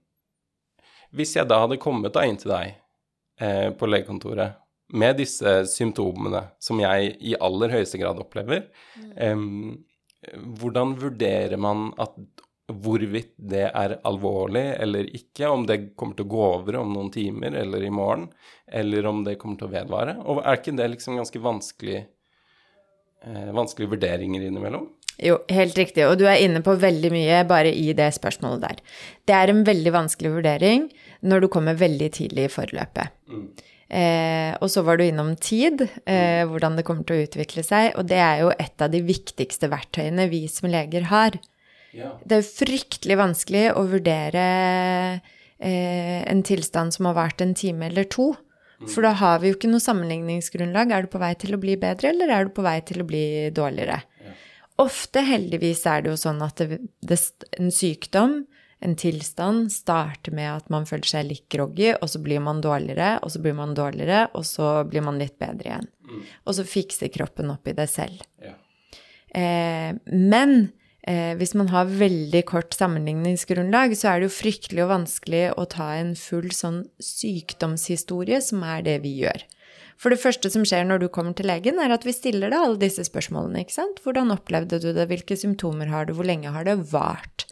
hvis 1.16 1.34
jeg 1.36 1.48
da 1.50 1.64
hadde 1.64 1.80
kommet 1.82 2.14
da 2.14 2.22
inn 2.26 2.38
til 2.38 2.52
deg 2.52 2.74
eh, 3.42 3.70
på 3.74 3.88
legekontoret 3.90 4.58
med 4.94 5.18
disse 5.18 5.60
symptomene 5.70 6.44
som 6.62 6.78
jeg 6.82 7.14
i 7.22 7.36
aller 7.38 7.74
høyeste 7.74 7.98
grad 8.00 8.18
opplever, 8.22 8.66
em, 9.18 9.84
hvordan 10.28 10.94
vurderer 11.00 11.56
man 11.60 11.90
at 12.00 12.14
hvorvidt 12.70 13.32
det 13.50 13.64
er 13.66 13.96
alvorlig 14.06 14.62
eller 14.78 15.08
ikke, 15.16 15.48
om 15.50 15.64
det 15.66 15.96
kommer 15.98 16.18
til 16.18 16.28
å 16.28 16.32
gå 16.34 16.44
over 16.46 16.78
om 16.82 16.92
noen 16.94 17.10
timer 17.14 17.56
eller 17.58 17.82
i 17.82 17.90
morgen, 17.90 18.28
eller 18.66 19.08
om 19.10 19.24
det 19.26 19.38
kommer 19.40 19.58
til 19.58 19.70
å 19.70 19.74
vedvare? 19.74 20.16
Og 20.22 20.42
er 20.44 20.60
ikke 20.60 20.76
det 20.78 20.88
liksom 20.92 21.18
ganske 21.18 21.42
vanskelig, 21.42 22.04
eh, 23.26 23.50
vanskelige 23.56 23.96
vurderinger 23.96 24.46
innimellom? 24.46 24.86
Jo, 25.20 25.40
helt 25.52 25.76
riktig, 25.76 26.06
og 26.06 26.16
du 26.16 26.24
er 26.30 26.40
inne 26.40 26.62
på 26.64 26.78
veldig 26.80 27.10
mye 27.12 27.42
bare 27.48 27.74
i 27.76 27.90
det 27.92 28.08
spørsmålet 28.16 28.62
der. 28.62 28.78
Det 29.28 29.34
er 29.36 29.52
en 29.52 29.66
veldig 29.66 29.92
vanskelig 29.92 30.30
vurdering 30.38 30.86
når 31.20 31.44
du 31.44 31.48
kommer 31.52 31.76
veldig 31.76 32.08
tidlig 32.16 32.46
i 32.46 32.52
forløpet. 32.54 33.12
Eh, 33.90 34.52
og 34.62 34.70
så 34.70 34.84
var 34.86 35.00
du 35.00 35.04
innom 35.04 35.32
tid, 35.42 35.82
eh, 36.06 36.44
hvordan 36.46 36.76
det 36.78 36.84
kommer 36.86 37.06
til 37.06 37.18
å 37.18 37.24
utvikle 37.26 37.64
seg, 37.66 37.96
og 37.98 38.06
det 38.10 38.20
er 38.22 38.44
jo 38.44 38.52
et 38.54 38.84
av 38.84 38.92
de 38.92 39.00
viktigste 39.02 39.66
verktøyene 39.72 40.28
vi 40.30 40.44
som 40.52 40.70
leger 40.70 41.08
har. 41.10 41.38
Ja. 41.96 42.12
Det 42.22 42.38
er 42.38 42.46
fryktelig 42.46 43.16
vanskelig 43.18 43.64
å 43.74 43.82
vurdere 43.90 44.44
eh, 45.58 46.20
en 46.22 46.44
tilstand 46.46 46.94
som 46.94 47.10
har 47.10 47.18
vart 47.18 47.42
en 47.42 47.56
time 47.58 47.90
eller 47.90 48.06
to. 48.06 48.32
For 48.88 49.04
da 49.04 49.10
har 49.18 49.42
vi 49.42 49.50
jo 49.50 49.58
ikke 49.58 49.68
noe 49.68 49.82
sammenligningsgrunnlag. 49.84 50.94
Er 50.94 51.04
du 51.04 51.10
på 51.12 51.20
vei 51.20 51.34
til 51.36 51.52
å 51.52 51.60
bli 51.60 51.74
bedre, 51.76 52.14
eller 52.14 52.30
er 52.32 52.46
du 52.46 52.54
på 52.56 52.64
vei 52.64 52.78
til 52.86 53.02
å 53.02 53.08
bli 53.08 53.24
dårligere? 53.52 53.98
Ofte, 54.80 55.20
heldigvis, 55.26 55.82
er 55.84 56.00
det 56.00 56.14
jo 56.14 56.16
sånn 56.16 56.40
at 56.46 56.62
det, 56.62 56.78
det, 57.04 57.18
en 57.58 57.68
sykdom, 57.74 58.38
en 58.80 58.96
tilstand, 58.96 59.68
starter 59.72 60.32
med 60.36 60.48
at 60.54 60.70
man 60.72 60.86
føler 60.88 61.08
seg 61.08 61.28
litt 61.28 61.46
groggy, 61.52 61.92
og 61.98 62.08
så 62.08 62.20
blir 62.24 62.40
man 62.44 62.62
dårligere, 62.64 63.18
og 63.20 63.32
så 63.34 63.42
blir 63.44 63.56
man 63.58 63.74
dårligere, 63.76 64.26
og 64.32 64.46
så 64.48 64.72
blir 64.88 65.04
man 65.04 65.20
litt 65.20 65.36
bedre 65.40 65.68
igjen. 65.68 65.88
Og 66.48 66.56
så 66.56 66.66
fikser 66.66 67.12
kroppen 67.12 67.52
opp 67.52 67.68
i 67.68 67.76
det 67.76 67.86
selv. 67.92 68.22
Ja. 68.42 68.56
Eh, 69.36 69.92
men 70.08 70.72
eh, 71.04 71.36
hvis 71.38 71.52
man 71.58 71.68
har 71.74 71.92
veldig 71.92 72.42
kort 72.48 72.74
sammenligningsgrunnlag, 72.74 73.94
så 73.98 74.14
er 74.14 74.20
det 74.20 74.30
jo 74.30 74.38
fryktelig 74.38 74.86
og 74.86 74.92
vanskelig 74.94 75.44
å 75.60 75.68
ta 75.70 75.92
en 76.00 76.16
full 76.18 76.50
sånn 76.54 76.82
sykdomshistorie, 77.04 78.40
som 78.42 78.64
er 78.66 78.86
det 78.88 79.00
vi 79.04 79.18
gjør. 79.20 79.44
For 80.00 80.08
det 80.08 80.22
første 80.22 80.48
som 80.48 80.64
skjer 80.64 80.86
når 80.88 81.02
du 81.02 81.08
kommer 81.12 81.36
til 81.36 81.50
legen, 81.50 81.76
er 81.76 81.92
at 81.92 82.06
vi 82.08 82.16
stiller 82.16 82.48
deg 82.48 82.64
alle 82.64 82.80
disse 82.80 83.04
spørsmålene. 83.04 83.60
ikke 83.60 83.76
sant? 83.76 84.00
Hvordan 84.00 84.32
opplevde 84.32 84.80
du 84.80 84.94
det, 84.96 85.04
hvilke 85.10 85.36
symptomer 85.36 85.92
har 85.92 86.08
du, 86.08 86.14
hvor 86.16 86.24
lenge 86.24 86.52
har 86.54 86.64
det 86.64 86.78
vart? 86.88 87.44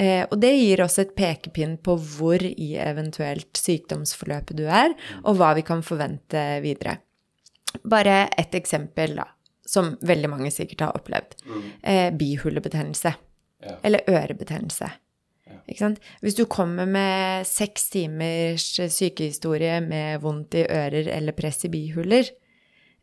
Eh, 0.00 0.22
og 0.30 0.38
det 0.40 0.52
gir 0.56 0.80
oss 0.84 0.96
et 1.02 1.12
pekepinn 1.16 1.76
på 1.84 1.96
hvor 2.00 2.40
i 2.40 2.70
eventuelt 2.80 3.58
sykdomsforløpet 3.58 4.56
du 4.56 4.64
er, 4.64 4.94
og 5.24 5.36
hva 5.40 5.52
vi 5.58 5.64
kan 5.66 5.84
forvente 5.84 6.44
videre. 6.64 6.96
Bare 7.84 8.24
et 8.40 8.56
eksempel, 8.56 9.18
da, 9.20 9.28
som 9.66 9.92
veldig 10.00 10.32
mange 10.32 10.54
sikkert 10.54 10.86
har 10.86 10.96
opplevd. 10.98 11.36
Eh, 11.82 12.08
bihulebetennelse. 12.16 13.12
Ja. 13.60 13.76
Eller 13.84 14.08
ørebetennelse. 14.08 14.88
Ikke 15.70 15.82
sant? 15.82 16.00
Hvis 16.24 16.38
du 16.38 16.46
kommer 16.50 16.88
med 16.88 17.46
seks 17.46 17.90
timers 17.92 18.72
sykehistorie 18.90 19.76
med 19.84 20.22
vondt 20.24 20.56
i 20.58 20.64
ører 20.64 21.10
eller 21.12 21.36
press 21.36 21.66
i 21.68 21.70
bihuler, 21.70 22.30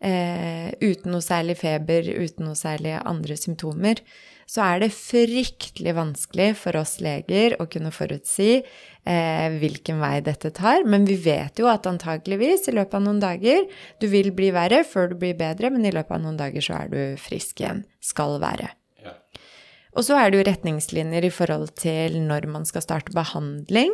eh, 0.02 0.74
uten 0.82 1.14
noe 1.14 1.24
særlig 1.24 1.60
feber, 1.62 2.10
uten 2.18 2.50
noe 2.50 2.58
særlig 2.60 2.98
andre 3.00 3.38
symptomer, 3.40 4.02
så 4.48 4.64
er 4.64 4.80
det 4.80 4.94
fryktelig 4.96 5.92
vanskelig 5.98 6.54
for 6.56 6.78
oss 6.80 6.98
leger 7.04 7.58
å 7.60 7.66
kunne 7.68 7.92
forutsi 7.92 8.62
eh, 8.62 9.48
hvilken 9.60 10.00
vei 10.00 10.22
dette 10.24 10.54
tar. 10.56 10.86
Men 10.88 11.04
vi 11.10 11.18
vet 11.20 11.60
jo 11.60 11.68
at 11.68 11.90
antageligvis 11.90 12.70
i 12.72 12.76
løpet 12.78 12.96
av 12.96 13.04
noen 13.04 13.20
dager 13.20 13.66
Du 14.00 14.08
vil 14.08 14.32
bli 14.36 14.54
verre 14.56 14.86
før 14.88 15.12
du 15.12 15.18
blir 15.20 15.36
bedre, 15.36 15.72
men 15.74 15.84
i 15.84 15.92
løpet 15.92 16.16
av 16.16 16.24
noen 16.24 16.40
dager 16.40 16.64
så 16.64 16.80
er 16.80 16.94
du 16.94 17.00
frisk 17.20 17.60
igjen. 17.60 17.84
Skal 18.00 18.40
være. 18.40 18.72
Ja. 19.04 19.18
Og 19.98 20.08
så 20.08 20.16
er 20.16 20.32
det 20.32 20.40
jo 20.40 20.48
retningslinjer 20.48 21.28
i 21.28 21.34
forhold 21.34 21.76
til 21.76 22.16
når 22.24 22.48
man 22.54 22.68
skal 22.70 22.86
starte 22.86 23.16
behandling. 23.16 23.92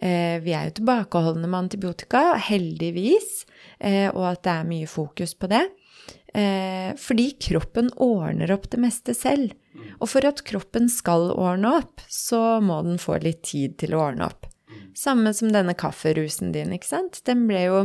Eh, 0.00 0.40
vi 0.40 0.54
er 0.56 0.70
jo 0.70 0.78
tilbakeholdne 0.80 1.44
med 1.44 1.66
antibiotika, 1.66 2.30
heldigvis, 2.48 3.44
eh, 3.76 4.08
og 4.08 4.24
at 4.30 4.44
det 4.46 4.56
er 4.56 4.70
mye 4.72 4.88
fokus 4.88 5.36
på 5.36 5.52
det. 5.52 5.66
Eh, 6.32 6.96
fordi 6.96 7.34
kroppen 7.36 7.92
ordner 8.00 8.54
opp 8.54 8.70
det 8.72 8.80
meste 8.80 9.12
selv. 9.12 9.52
Og 10.00 10.08
for 10.10 10.26
at 10.28 10.42
kroppen 10.46 10.88
skal 10.92 11.30
ordne 11.32 11.76
opp, 11.80 12.04
så 12.10 12.60
må 12.64 12.82
den 12.86 13.00
få 13.00 13.18
litt 13.22 13.44
tid 13.48 13.78
til 13.80 13.96
å 13.96 14.04
ordne 14.08 14.28
opp. 14.28 14.48
Samme 14.96 15.32
som 15.36 15.52
denne 15.52 15.74
kafferusen 15.78 16.52
din, 16.52 16.74
ikke 16.76 16.90
sant. 16.90 17.22
Den 17.28 17.46
ble 17.48 17.64
jo 17.64 17.82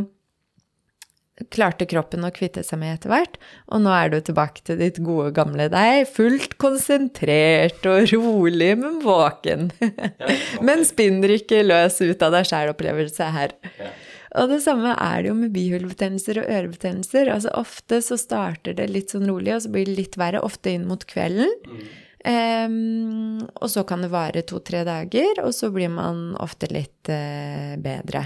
klarte 1.54 1.86
kroppen 1.86 2.26
å 2.26 2.32
kvitte 2.34 2.64
seg 2.66 2.80
med 2.82 2.96
etter 2.96 3.12
hvert, 3.14 3.38
og 3.70 3.84
nå 3.84 3.92
er 3.94 4.10
du 4.10 4.18
tilbake 4.26 4.64
til 4.66 4.80
ditt 4.82 4.98
gode 5.06 5.30
gamle 5.38 5.68
deg, 5.70 6.08
fullt 6.10 6.58
konsentrert 6.62 7.86
og 7.90 8.10
rolig, 8.14 8.72
men 8.82 8.98
våken. 9.04 9.70
men 10.68 10.86
spinner 10.88 11.36
ikke 11.38 11.62
løs 11.68 12.00
ut 12.02 12.26
av 12.26 12.34
deg 12.34 12.50
sjæl-opplevelse 12.50 13.30
her. 13.38 13.54
Og 14.36 14.50
det 14.52 14.60
samme 14.66 14.92
er 14.92 15.22
det 15.24 15.30
jo 15.32 15.38
med 15.38 15.54
bihulebetennelser 15.56 16.42
og 16.42 16.50
ørebetennelser. 16.52 17.32
Altså 17.32 17.54
ofte 17.56 18.02
så 18.04 18.18
starter 18.20 18.76
det 18.76 18.90
litt 18.92 19.14
sånn 19.14 19.28
rolig, 19.30 19.54
og 19.56 19.64
så 19.64 19.72
blir 19.72 19.88
det 19.88 19.96
litt 20.02 20.20
verre, 20.20 20.44
ofte 20.44 20.74
inn 20.76 20.88
mot 20.90 21.06
kvelden. 21.08 21.54
Um, 22.28 23.46
og 23.62 23.70
så 23.72 23.86
kan 23.88 24.04
det 24.04 24.12
vare 24.12 24.44
to-tre 24.44 24.84
dager, 24.88 25.40
og 25.46 25.54
så 25.56 25.72
blir 25.72 25.94
man 25.94 26.34
ofte 26.44 26.68
litt 26.74 27.08
uh, 27.14 27.78
bedre. 27.80 28.26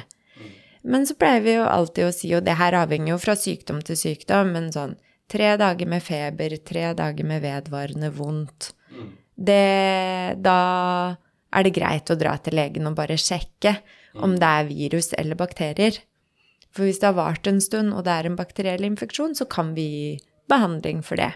Men 0.82 1.06
så 1.06 1.14
pleier 1.20 1.46
vi 1.46 1.56
jo 1.60 1.70
alltid 1.70 2.08
å 2.08 2.14
si, 2.16 2.32
og 2.34 2.46
det 2.48 2.58
her 2.58 2.80
avhenger 2.80 3.14
jo 3.14 3.22
fra 3.22 3.38
sykdom 3.38 3.84
til 3.86 4.00
sykdom, 4.00 4.56
men 4.56 4.72
sånn 4.74 4.98
tre 5.32 5.54
dager 5.62 5.88
med 5.88 6.04
feber, 6.04 6.58
tre 6.66 6.90
dager 6.98 7.28
med 7.28 7.44
vedvarende 7.46 8.10
vondt, 8.16 8.72
det, 9.42 10.38
da 10.44 10.60
er 11.52 11.66
det 11.66 11.74
greit 11.76 12.12
å 12.12 12.18
dra 12.20 12.36
til 12.42 12.58
legen 12.58 12.90
og 12.90 12.98
bare 12.98 13.18
sjekke 13.20 13.78
om 14.16 14.36
det 14.40 14.48
er 14.48 14.70
virus 14.70 15.12
eller 15.18 15.40
bakterier. 15.40 16.00
For 16.72 16.88
hvis 16.88 17.02
det 17.02 17.10
har 17.10 17.18
vart 17.20 17.48
en 17.48 17.62
stund, 17.64 17.94
og 17.94 18.06
det 18.08 18.14
er 18.16 18.30
en 18.30 18.38
bakteriell 18.40 18.86
infeksjon, 18.88 19.36
så 19.36 19.48
kan 19.52 19.74
vi 19.76 19.88
gi 19.92 20.12
behandling 20.52 21.02
for 21.04 21.20
det. 21.20 21.34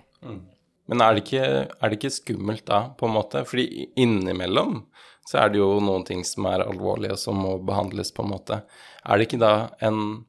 Men 0.85 1.01
er 1.01 1.15
det, 1.15 1.25
ikke, 1.25 1.47
er 1.65 1.91
det 1.91 1.97
ikke 1.97 2.13
skummelt 2.13 2.65
da, 2.67 2.85
på 2.97 3.07
en 3.07 3.15
måte? 3.15 3.41
Fordi 3.47 3.87
innimellom 3.99 4.83
så 5.25 5.41
er 5.41 5.51
det 5.51 5.59
jo 5.59 5.71
noen 5.81 6.05
ting 6.05 6.21
som 6.27 6.45
er 6.51 6.63
alvorlige, 6.67 7.15
og 7.15 7.21
som 7.21 7.39
må 7.41 7.55
behandles, 7.65 8.13
på 8.13 8.25
en 8.25 8.31
måte. 8.35 8.61
Er 9.03 9.17
det 9.17 9.29
ikke 9.29 9.41
da 9.43 9.53
en 9.85 10.25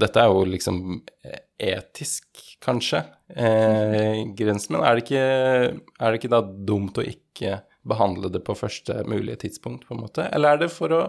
Dette 0.00 0.22
er 0.22 0.30
jo 0.30 0.46
liksom 0.48 0.76
etisk, 1.60 2.38
kanskje, 2.64 3.02
eh, 3.34 4.22
grensen, 4.38 4.76
men 4.76 4.84
er 4.86 4.96
det, 4.96 5.02
ikke, 5.02 5.24
er 5.98 6.06
det 6.06 6.20
ikke 6.20 6.30
da 6.32 6.38
dumt 6.40 6.96
å 6.96 7.04
ikke 7.04 7.58
behandle 7.90 8.30
det 8.32 8.40
på 8.46 8.56
første 8.56 9.02
mulige 9.10 9.42
tidspunkt, 9.44 9.84
på 9.88 9.96
en 9.96 10.00
måte? 10.06 10.24
Eller 10.32 10.54
er 10.54 10.62
det 10.62 10.70
for 10.72 10.94
å 10.94 11.02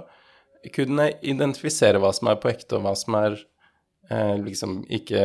kunne 0.76 1.10
identifisere 1.22 2.02
hva 2.02 2.12
som 2.16 2.30
er 2.32 2.40
på 2.42 2.52
ekte, 2.52 2.78
og 2.78 2.86
hva 2.86 2.96
som 2.98 3.18
er 3.20 3.38
eh, 4.10 4.36
liksom 4.42 4.82
ikke 4.90 5.24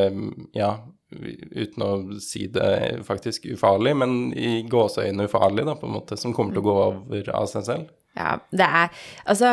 Ja, 0.56 0.76
uten 1.06 1.84
å 1.86 1.90
si 2.22 2.46
det 2.50 3.04
faktisk 3.06 3.46
ufarlig, 3.54 3.94
men 3.96 4.16
i 4.34 4.62
gåseøyne 4.68 5.28
ufarlig, 5.28 5.66
da, 5.68 5.76
på 5.78 5.86
en 5.86 5.96
måte, 5.98 6.18
som 6.18 6.34
kommer 6.34 6.56
til 6.56 6.64
å 6.64 6.66
gå 6.66 6.76
over 6.88 7.30
av 7.36 7.50
seg 7.50 7.66
selv? 7.68 7.92
Ja, 8.16 8.38
det 8.50 8.66
er 8.66 8.88
Altså, 9.26 9.52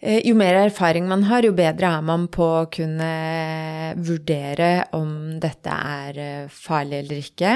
eh, 0.00 0.20
jo 0.26 0.34
mer 0.38 0.58
erfaring 0.64 1.06
man 1.08 1.26
har, 1.30 1.44
jo 1.46 1.52
bedre 1.56 1.92
er 1.98 2.06
man 2.06 2.26
på 2.32 2.46
å 2.62 2.70
kunne 2.72 3.12
vurdere 4.00 4.72
om 4.96 5.38
dette 5.42 5.76
er 6.00 6.24
eh, 6.24 6.48
farlig 6.50 7.04
eller 7.04 7.22
ikke. 7.26 7.54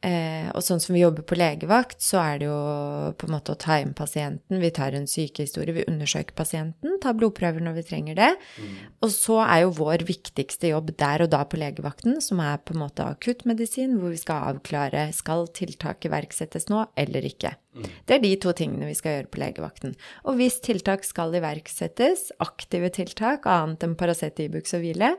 Eh, 0.00 0.48
og 0.56 0.62
sånn 0.64 0.80
som 0.80 0.94
vi 0.96 1.02
jobber 1.02 1.24
på 1.28 1.36
legevakt, 1.36 1.98
så 2.00 2.16
er 2.22 2.38
det 2.40 2.46
jo 2.46 2.58
på 3.20 3.26
en 3.28 3.34
måte 3.34 3.52
å 3.52 3.58
ta 3.60 3.76
inn 3.82 3.92
pasienten. 3.96 4.56
Vi 4.62 4.70
tar 4.72 4.94
en 4.96 5.04
sykehistorie, 5.10 5.74
vi 5.76 5.84
undersøker 5.90 6.32
pasienten, 6.38 6.94
tar 7.04 7.18
blodprøver 7.18 7.60
når 7.60 7.76
vi 7.76 7.84
trenger 7.90 8.16
det. 8.16 8.30
Mm. 8.56 8.78
Og 9.04 9.12
så 9.12 9.36
er 9.44 9.66
jo 9.66 9.74
vår 9.76 10.06
viktigste 10.08 10.70
jobb 10.72 10.94
der 11.00 11.26
og 11.26 11.32
da 11.34 11.42
på 11.44 11.60
legevakten, 11.60 12.16
som 12.24 12.40
er 12.40 12.62
på 12.64 12.72
en 12.72 12.80
måte 12.86 13.04
akuttmedisin, 13.04 13.98
hvor 14.00 14.14
vi 14.14 14.22
skal 14.22 14.54
avklare 14.54 15.10
skal 15.16 15.44
tiltak 15.52 16.08
iverksettes 16.08 16.70
nå 16.72 16.86
eller 17.00 17.28
ikke. 17.28 17.52
Mm. 17.76 17.90
Det 18.08 18.16
er 18.16 18.24
de 18.24 18.32
to 18.40 18.54
tingene 18.56 18.88
vi 18.88 18.96
skal 18.96 19.18
gjøre 19.18 19.30
på 19.34 19.42
legevakten. 19.44 19.92
Og 20.24 20.40
hvis 20.40 20.56
tiltak 20.64 21.04
skal 21.04 21.36
iverksettes, 21.36 22.30
aktive 22.40 22.88
tiltak, 22.96 23.44
annet 23.44 23.84
enn 23.84 23.98
Paracet, 24.00 24.40
Ibux 24.48 24.72
og 24.78 24.80
hvile, 24.86 25.12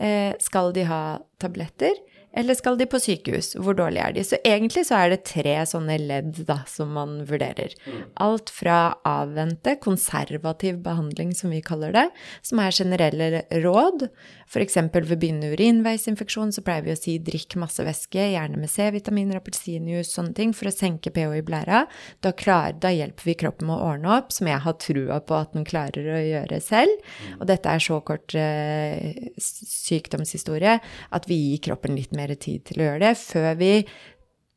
eh, 0.00 0.32
skal 0.40 0.72
de 0.72 0.88
ha 0.88 1.02
tabletter? 1.42 2.00
Eller 2.32 2.56
skal 2.56 2.78
de 2.80 2.86
på 2.88 3.00
sykehus? 3.02 3.52
Hvor 3.60 3.76
dårlige 3.76 4.04
er 4.08 4.14
de? 4.16 4.24
Så 4.24 4.38
egentlig 4.40 4.86
så 4.88 4.98
er 5.02 5.12
det 5.12 5.24
tre 5.28 5.54
sånne 5.68 5.98
ledd 6.00 6.42
da, 6.48 6.62
som 6.68 6.94
man 6.96 7.18
vurderer. 7.28 7.74
Mm. 7.84 7.98
Alt 8.24 8.52
fra 8.52 8.78
avvente, 9.08 9.76
konservativ 9.82 10.80
behandling 10.84 11.34
som 11.36 11.52
vi 11.52 11.60
kaller 11.64 11.92
det, 11.92 12.06
som 12.40 12.62
er 12.62 12.76
generelle 12.76 13.42
råd. 13.64 14.06
F.eks. 14.48 14.78
ved 14.94 15.12
begynnende 15.12 15.52
urinveisinfeksjon 15.54 16.54
så 16.56 16.64
pleier 16.64 16.86
vi 16.86 16.94
å 16.94 16.98
si 16.98 17.18
drikk 17.24 17.58
masse 17.60 17.84
væske, 17.84 18.30
gjerne 18.34 18.60
med 18.60 18.72
C-vitaminer, 18.72 19.40
appelsinjuice, 19.40 20.10
sånne 20.12 20.36
ting, 20.36 20.56
for 20.56 20.68
å 20.68 20.74
senke 20.74 21.12
pH 21.12 21.38
i 21.38 21.44
blæra. 21.44 21.84
Da, 22.24 22.32
klar, 22.36 22.76
da, 22.80 22.92
hjelper 22.92 23.28
vi 23.28 23.36
kroppen 23.44 23.68
med 23.68 23.76
å 23.76 23.92
ordne 23.92 24.16
opp, 24.16 24.32
som 24.32 24.48
jeg 24.48 24.60
har 24.64 24.78
trua 24.80 25.20
på 25.24 25.36
at 25.36 25.52
den 25.56 25.68
klarer 25.68 26.08
å 26.16 26.20
gjøre 26.20 26.60
selv. 26.64 26.96
Mm. 27.28 27.38
Og 27.40 27.46
dette 27.52 27.76
er 27.76 27.84
så 27.84 28.00
kort 28.04 28.36
eh, 28.38 29.32
sykdomshistorie 29.40 30.78
at 31.12 31.28
vi 31.28 31.38
gir 31.42 31.64
kroppen 31.68 31.96
litt 31.96 32.12
mer 32.16 32.21
mer 32.22 32.34
tid 32.38 32.64
til 32.70 32.82
å 32.82 32.88
gjøre 32.90 33.02
det, 33.04 33.14
før 33.18 33.54
vi 33.60 33.72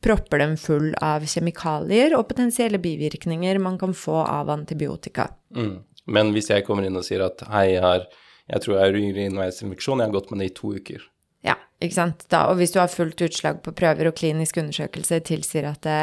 propper 0.05 0.43
dem 0.43 0.53
full 0.61 0.91
av 1.01 1.25
kjemikalier 1.25 2.13
og 2.17 2.27
potensielle 2.29 2.77
bivirkninger 2.81 3.59
man 3.63 3.79
kan 3.81 3.95
få 3.97 4.19
av 4.21 4.51
antibiotika. 4.53 5.31
Mm. 5.55 5.79
Men 6.05 6.31
hvis 6.35 6.51
jeg 6.51 6.65
kommer 6.67 6.85
inn 6.85 6.97
og 6.99 7.05
sier 7.07 7.25
at 7.25 7.41
hei, 7.49 7.71
jeg, 7.73 7.81
har, 7.81 8.05
jeg 8.51 8.61
tror 8.61 8.75
jeg 8.75 8.83
har 8.83 8.99
urinveisinfeksjon, 8.99 10.03
jeg 10.03 10.11
har 10.11 10.17
gått 10.19 10.31
med 10.31 10.43
det 10.43 10.51
i 10.51 10.55
to 10.59 10.73
uker. 10.77 11.07
Ja, 11.45 11.55
ikke 11.81 11.97
sant. 11.97 12.25
Da, 12.29 12.43
og 12.49 12.59
hvis 12.59 12.73
du 12.73 12.79
har 12.81 12.89
fullt 12.89 13.21
utslag 13.25 13.61
på 13.65 13.73
prøver 13.77 14.09
og 14.09 14.17
klinisk 14.17 14.57
undersøkelse 14.61 15.19
tilsier 15.25 15.67
at 15.69 15.81
det, 15.85 15.97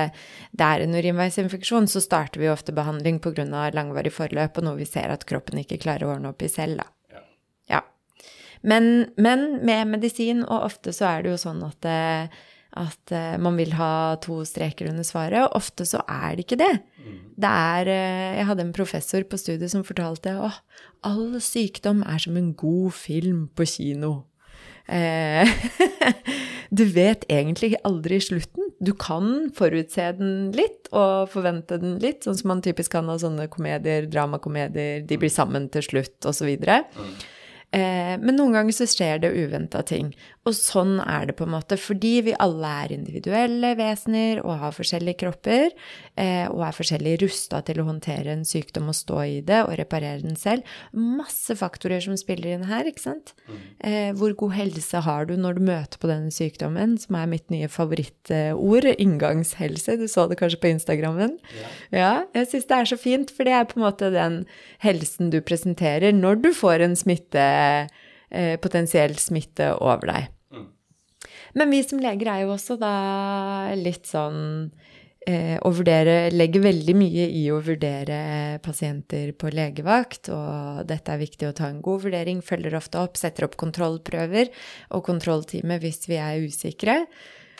det 0.59 0.67
er 0.67 0.83
en 0.83 0.99
urinveisinfeksjon, 0.99 1.87
så 1.91 2.03
starter 2.03 2.43
vi 2.43 2.51
ofte 2.51 2.75
behandling 2.75 3.23
pga. 3.23 3.47
langvarig 3.75 4.15
forløp 4.15 4.59
og 4.59 4.67
noe 4.67 4.79
vi 4.83 4.87
ser 4.87 5.15
at 5.15 5.27
kroppen 5.27 5.63
ikke 5.63 5.81
klarer 5.83 6.07
å 6.09 6.17
ordne 6.17 6.35
opp 6.35 6.43
i 6.43 6.51
selv, 6.51 6.83
da. 6.83 6.91
Men, 8.63 9.11
men, 9.19 9.61
med 9.67 9.91
medisin, 9.91 10.45
og 10.47 10.69
ofte 10.71 10.95
så 10.95 11.09
er 11.11 11.25
det 11.25 11.35
jo 11.35 11.43
sånn 11.43 11.63
at, 11.67 11.89
eh, 11.89 12.43
at 12.79 13.15
eh, 13.15 13.37
man 13.43 13.59
vil 13.59 13.75
ha 13.79 14.17
to 14.23 14.41
streker 14.49 14.91
under 14.93 15.07
svaret, 15.07 15.41
og 15.43 15.59
ofte 15.59 15.87
så 15.89 16.03
er 16.07 16.37
det 16.37 16.47
ikke 16.47 16.61
det. 16.63 16.75
Mm. 17.03 17.21
Det 17.43 17.55
er 17.77 17.93
eh, 17.93 18.35
Jeg 18.39 18.49
hadde 18.51 18.67
en 18.69 18.77
professor 18.77 19.27
på 19.27 19.41
studiet 19.41 19.75
som 19.75 19.87
fortalte 19.87 20.37
at 20.39 20.63
all 21.07 21.41
sykdom 21.43 22.05
er 22.07 22.23
som 22.23 22.39
en 22.39 22.53
god 22.55 22.93
film 22.95 23.49
på 23.57 23.67
kino. 23.67 24.21
du 26.79 26.83
vet 26.91 27.23
egentlig 27.31 27.77
aldri 27.87 28.19
slutten. 28.21 28.73
Du 28.83 28.91
kan 28.99 29.47
forutse 29.55 30.09
den 30.19 30.51
litt 30.57 30.91
og 30.91 31.31
forvente 31.33 31.79
den 31.81 31.95
litt, 32.03 32.27
sånn 32.27 32.37
som 32.37 32.51
man 32.51 32.63
typisk 32.67 32.93
kan 32.97 33.09
av 33.09 33.23
sånne 33.23 33.47
komedier, 33.53 34.09
dramakomedier, 34.11 35.05
de 35.07 35.19
blir 35.23 35.33
sammen 35.33 35.71
til 35.73 35.87
slutt, 35.87 36.19
osv. 36.29 36.51
Eh, 37.73 38.15
men 38.21 38.37
noen 38.37 38.53
ganger 38.53 38.77
så 38.77 38.87
skjer 38.89 39.23
det 39.23 39.33
uventa 39.33 39.81
ting. 39.89 40.13
Og 40.43 40.55
sånn 40.59 40.97
er 40.99 41.29
det 41.29 41.37
på 41.39 41.47
en 41.47 41.53
måte, 41.55 41.77
fordi 41.79 42.17
vi 42.27 42.33
alle 42.43 42.71
er 42.83 42.95
individuelle 42.97 43.77
vesener 43.79 44.41
og 44.43 44.57
har 44.59 44.75
forskjellige 44.75 45.21
kropper, 45.21 45.69
eh, 46.19 46.49
og 46.51 46.65
er 46.67 46.75
forskjellig 46.75 47.13
rusta 47.23 47.61
til 47.63 47.79
å 47.79 47.87
håndtere 47.87 48.35
en 48.35 48.43
sykdom 48.47 48.91
og 48.91 48.99
stå 48.99 49.21
i 49.23 49.37
det 49.47 49.61
og 49.63 49.77
reparere 49.79 50.25
den 50.25 50.35
selv. 50.39 50.67
Masse 50.91 51.55
faktorer 51.59 52.03
som 52.03 52.19
spiller 52.19 52.57
inn 52.57 52.67
her, 52.67 52.91
ikke 52.91 53.05
sant. 53.05 53.37
Mm. 53.47 53.63
Eh, 53.87 54.11
hvor 54.19 54.35
god 54.43 54.57
helse 54.59 55.05
har 55.07 55.31
du 55.31 55.37
når 55.39 55.61
du 55.61 55.65
møter 55.71 56.03
på 56.03 56.11
denne 56.11 56.35
sykdommen, 56.35 56.99
som 56.99 57.21
er 57.23 57.31
mitt 57.31 57.47
nye 57.55 57.71
favorittord, 57.71 58.91
inngangshelse. 58.99 59.95
Du 60.01 60.09
så 60.11 60.27
det 60.27 60.41
kanskje 60.43 60.63
på 60.63 60.73
Instagrammen? 60.75 61.39
Ja. 61.55 61.73
ja 61.95 62.13
jeg 62.35 62.51
syns 62.51 62.67
det 62.67 62.81
er 62.81 62.91
så 62.91 62.99
fint, 62.99 63.31
for 63.31 63.47
det 63.47 63.55
er 63.55 63.71
på 63.71 63.79
en 63.79 63.87
måte 63.87 64.11
den 64.11 64.43
helsen 64.83 65.31
du 65.31 65.39
presenterer 65.39 66.11
når 66.17 66.43
du 66.43 66.51
får 66.57 66.83
en 66.83 66.99
smitte 66.99 67.47
eh, 68.33 68.57
potensiell 68.61 69.15
smitte 69.21 69.73
over 69.79 70.09
deg. 70.11 70.31
Mm. 70.53 70.67
Men 71.61 71.75
vi 71.75 71.83
som 71.85 72.01
leger 72.03 72.33
er 72.33 72.45
jo 72.45 72.55
også 72.57 72.79
da 72.81 72.95
litt 73.79 74.09
sånn 74.11 74.41
eh, 75.27 75.59
å 75.61 75.73
vurdere 75.75 76.33
Legger 76.35 76.65
veldig 76.65 76.97
mye 76.99 77.29
i 77.29 77.45
å 77.53 77.61
vurdere 77.65 78.59
pasienter 78.65 79.35
på 79.39 79.53
legevakt, 79.55 80.33
og 80.33 80.83
dette 80.89 81.15
er 81.15 81.23
viktig 81.23 81.51
å 81.51 81.55
ta 81.57 81.69
en 81.71 81.83
god 81.85 82.09
vurdering, 82.09 82.43
følger 82.45 82.79
ofte 82.79 83.03
opp, 83.03 83.21
setter 83.21 83.47
opp 83.47 83.59
kontrollprøver 83.61 84.51
og 84.97 85.07
kontrolltime 85.07 85.79
hvis 85.83 86.05
vi 86.09 86.21
er 86.21 86.43
usikre. 86.49 87.03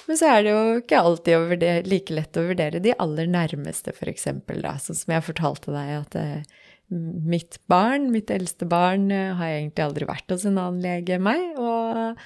Men 0.09 0.19
så 0.19 0.33
er 0.33 0.43
det 0.43 0.51
jo 0.53 0.63
ikke 0.81 0.99
alltid 0.99 1.45
vurdere, 1.53 1.87
like 1.87 2.15
lett 2.15 2.39
å 2.39 2.47
vurdere 2.49 2.81
de 2.83 2.95
aller 2.99 3.29
nærmeste, 3.31 3.95
f.eks., 3.95 4.27
da, 4.51 4.75
sånn 4.83 4.99
som 4.99 5.15
jeg 5.15 5.27
fortalte 5.29 5.75
deg 5.75 5.93
at 6.01 6.17
eh, 6.19 6.63
mitt 6.93 7.59
barn, 7.71 8.11
mitt 8.13 8.31
eldste 8.31 8.69
barn, 8.69 9.11
eh, 9.11 9.35
har 9.35 9.57
egentlig 9.57 9.85
aldri 9.85 10.09
vært 10.09 10.33
hos 10.33 10.47
en 10.47 10.59
annen 10.61 10.83
lege 10.85 11.17
enn 11.17 11.25
meg. 11.27 11.43
Og 11.59 12.17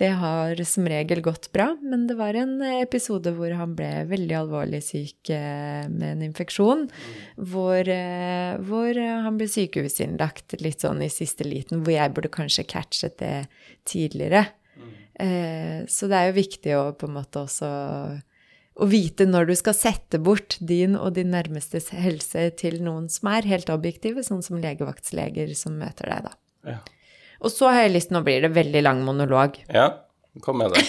det 0.00 0.10
har 0.20 0.60
som 0.68 0.88
regel 0.88 1.22
gått 1.24 1.48
bra, 1.56 1.70
men 1.80 2.06
det 2.08 2.18
var 2.18 2.36
en 2.36 2.60
episode 2.82 3.32
hvor 3.36 3.54
han 3.56 3.72
ble 3.78 4.04
veldig 4.10 4.36
alvorlig 4.42 4.82
syk 4.84 5.30
eh, 5.32 5.88
med 5.88 6.16
en 6.16 6.26
infeksjon. 6.28 6.86
Hvor, 7.36 7.80
eh, 7.80 8.56
hvor 8.68 9.00
han 9.00 9.40
ble 9.40 9.48
sykehusinnlagt 9.48 10.58
litt 10.60 10.84
sånn 10.84 11.02
i 11.04 11.12
siste 11.12 11.48
liten, 11.48 11.82
hvor 11.82 11.96
jeg 11.96 12.14
burde 12.16 12.32
kanskje 12.32 12.68
catchet 12.68 13.18
det 13.22 13.48
tidligere. 13.88 14.48
Så 15.16 16.10
det 16.10 16.16
er 16.18 16.26
jo 16.28 16.32
viktig 16.36 16.72
å 16.76 16.80
på 16.92 17.06
en 17.08 17.14
måte 17.14 17.40
også 17.46 17.68
å 18.76 18.88
vite 18.90 19.24
når 19.28 19.50
du 19.50 19.54
skal 19.56 19.76
sette 19.76 20.20
bort 20.20 20.58
din 20.60 20.96
og 20.98 21.14
din 21.16 21.32
nærmestes 21.32 21.88
helse 21.96 22.50
til 22.60 22.78
noen 22.84 23.08
som 23.12 23.30
er 23.32 23.48
helt 23.48 23.70
objektive, 23.72 24.24
sånn 24.26 24.44
som 24.44 24.60
legevaktsleger 24.60 25.54
som 25.56 25.78
møter 25.80 26.12
deg, 26.12 26.28
da. 26.28 26.36
Ja. 26.66 26.80
Og 27.44 27.52
så 27.52 27.68
har 27.68 27.84
jeg 27.84 27.94
lyst 27.96 28.12
Nå 28.14 28.22
blir 28.24 28.40
det 28.44 28.54
veldig 28.56 28.82
lang 28.84 29.02
monolog. 29.06 29.58
Ja. 29.72 29.90
Kom 30.40 30.58
med 30.60 30.74
det. 30.74 30.82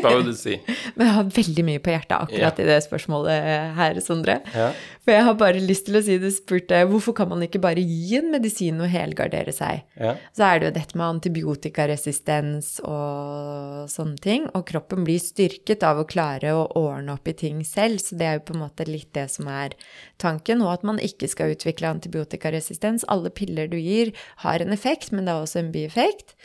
Hva 0.00 0.14
vil 0.16 0.30
du 0.30 0.34
si? 0.36 0.56
Men 0.96 1.08
jeg 1.08 1.14
har 1.16 1.30
veldig 1.36 1.64
mye 1.66 1.80
på 1.84 1.92
hjertet 1.92 2.14
akkurat 2.16 2.60
ja. 2.60 2.64
i 2.64 2.68
det 2.68 2.78
spørsmålet 2.86 3.48
her, 3.76 4.00
Sondre. 4.04 4.38
Ja. 4.54 4.70
For 5.04 5.12
jeg 5.12 5.26
har 5.26 5.36
bare 5.40 5.60
lyst 5.60 5.88
til 5.88 5.98
å 5.98 6.02
si 6.04 6.16
det 6.20 6.30
spurte 6.32 6.80
hvorfor 6.88 7.16
kan 7.18 7.28
man 7.28 7.44
ikke 7.44 7.60
bare 7.62 7.82
gi 7.84 8.16
en 8.18 8.30
medisin 8.32 8.80
og 8.80 8.88
helgardere 8.92 9.52
seg? 9.52 9.84
Ja. 10.00 10.14
Så 10.36 10.46
er 10.48 10.60
det 10.60 10.70
jo 10.70 10.74
dette 10.78 10.98
med 11.00 11.06
antibiotikaresistens 11.18 12.70
og 12.86 13.92
sånne 13.92 14.20
ting. 14.24 14.48
Og 14.56 14.64
kroppen 14.70 15.04
blir 15.06 15.20
styrket 15.22 15.84
av 15.86 16.00
å 16.00 16.08
klare 16.08 16.54
å 16.56 16.64
ordne 16.80 17.18
opp 17.18 17.28
i 17.28 17.36
ting 17.44 17.60
selv, 17.68 18.00
så 18.00 18.16
det 18.18 18.28
er 18.28 18.38
jo 18.38 18.46
på 18.48 18.56
en 18.56 18.64
måte 18.64 18.88
litt 18.88 19.12
det 19.16 19.28
som 19.34 19.50
er 19.52 19.76
tanken. 20.22 20.64
Og 20.64 20.72
at 20.78 20.88
man 20.88 21.02
ikke 21.02 21.28
skal 21.30 21.52
utvikle 21.54 21.92
antibiotikaresistens. 21.92 23.04
Alle 23.12 23.32
piller 23.34 23.68
du 23.68 23.76
gir, 23.80 24.14
har 24.46 24.64
en 24.64 24.72
effekt, 24.72 25.12
men 25.12 25.28
det 25.28 25.34
er 25.34 25.44
også 25.44 25.60
en 25.60 25.74
bieffekt. 25.74 26.38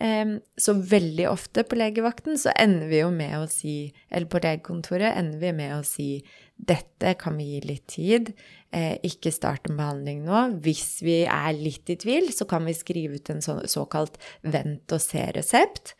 Så 0.00 0.72
veldig 0.88 1.26
ofte 1.28 1.60
på 1.68 1.76
legevakten 1.76 2.38
så 2.40 2.54
ender 2.56 2.88
vi 2.88 3.02
jo 3.02 3.10
med 3.12 3.34
å 3.36 3.48
si, 3.52 3.90
eller 4.08 4.30
på 4.32 4.40
legekontoret 4.40 5.12
ender 5.12 5.42
vi 5.42 5.50
med 5.58 5.74
å 5.76 5.82
si 5.84 6.06
dette 6.60 7.14
kan 7.20 7.36
vi 7.38 7.46
gi 7.54 7.60
litt 7.64 7.86
tid, 7.88 8.32
eh, 8.72 8.96
ikke 9.06 9.32
start 9.32 9.70
en 9.70 9.78
behandling 9.80 10.22
nå. 10.26 10.42
Hvis 10.64 11.00
vi 11.04 11.22
er 11.24 11.52
litt 11.56 11.90
i 11.90 11.96
tvil, 12.00 12.30
så 12.36 12.46
kan 12.48 12.66
vi 12.68 12.76
skrive 12.76 13.20
ut 13.20 13.32
en 13.32 13.42
såkalt 13.42 14.18
vent 14.42 14.92
og 14.92 15.02
se-resept. 15.02 15.94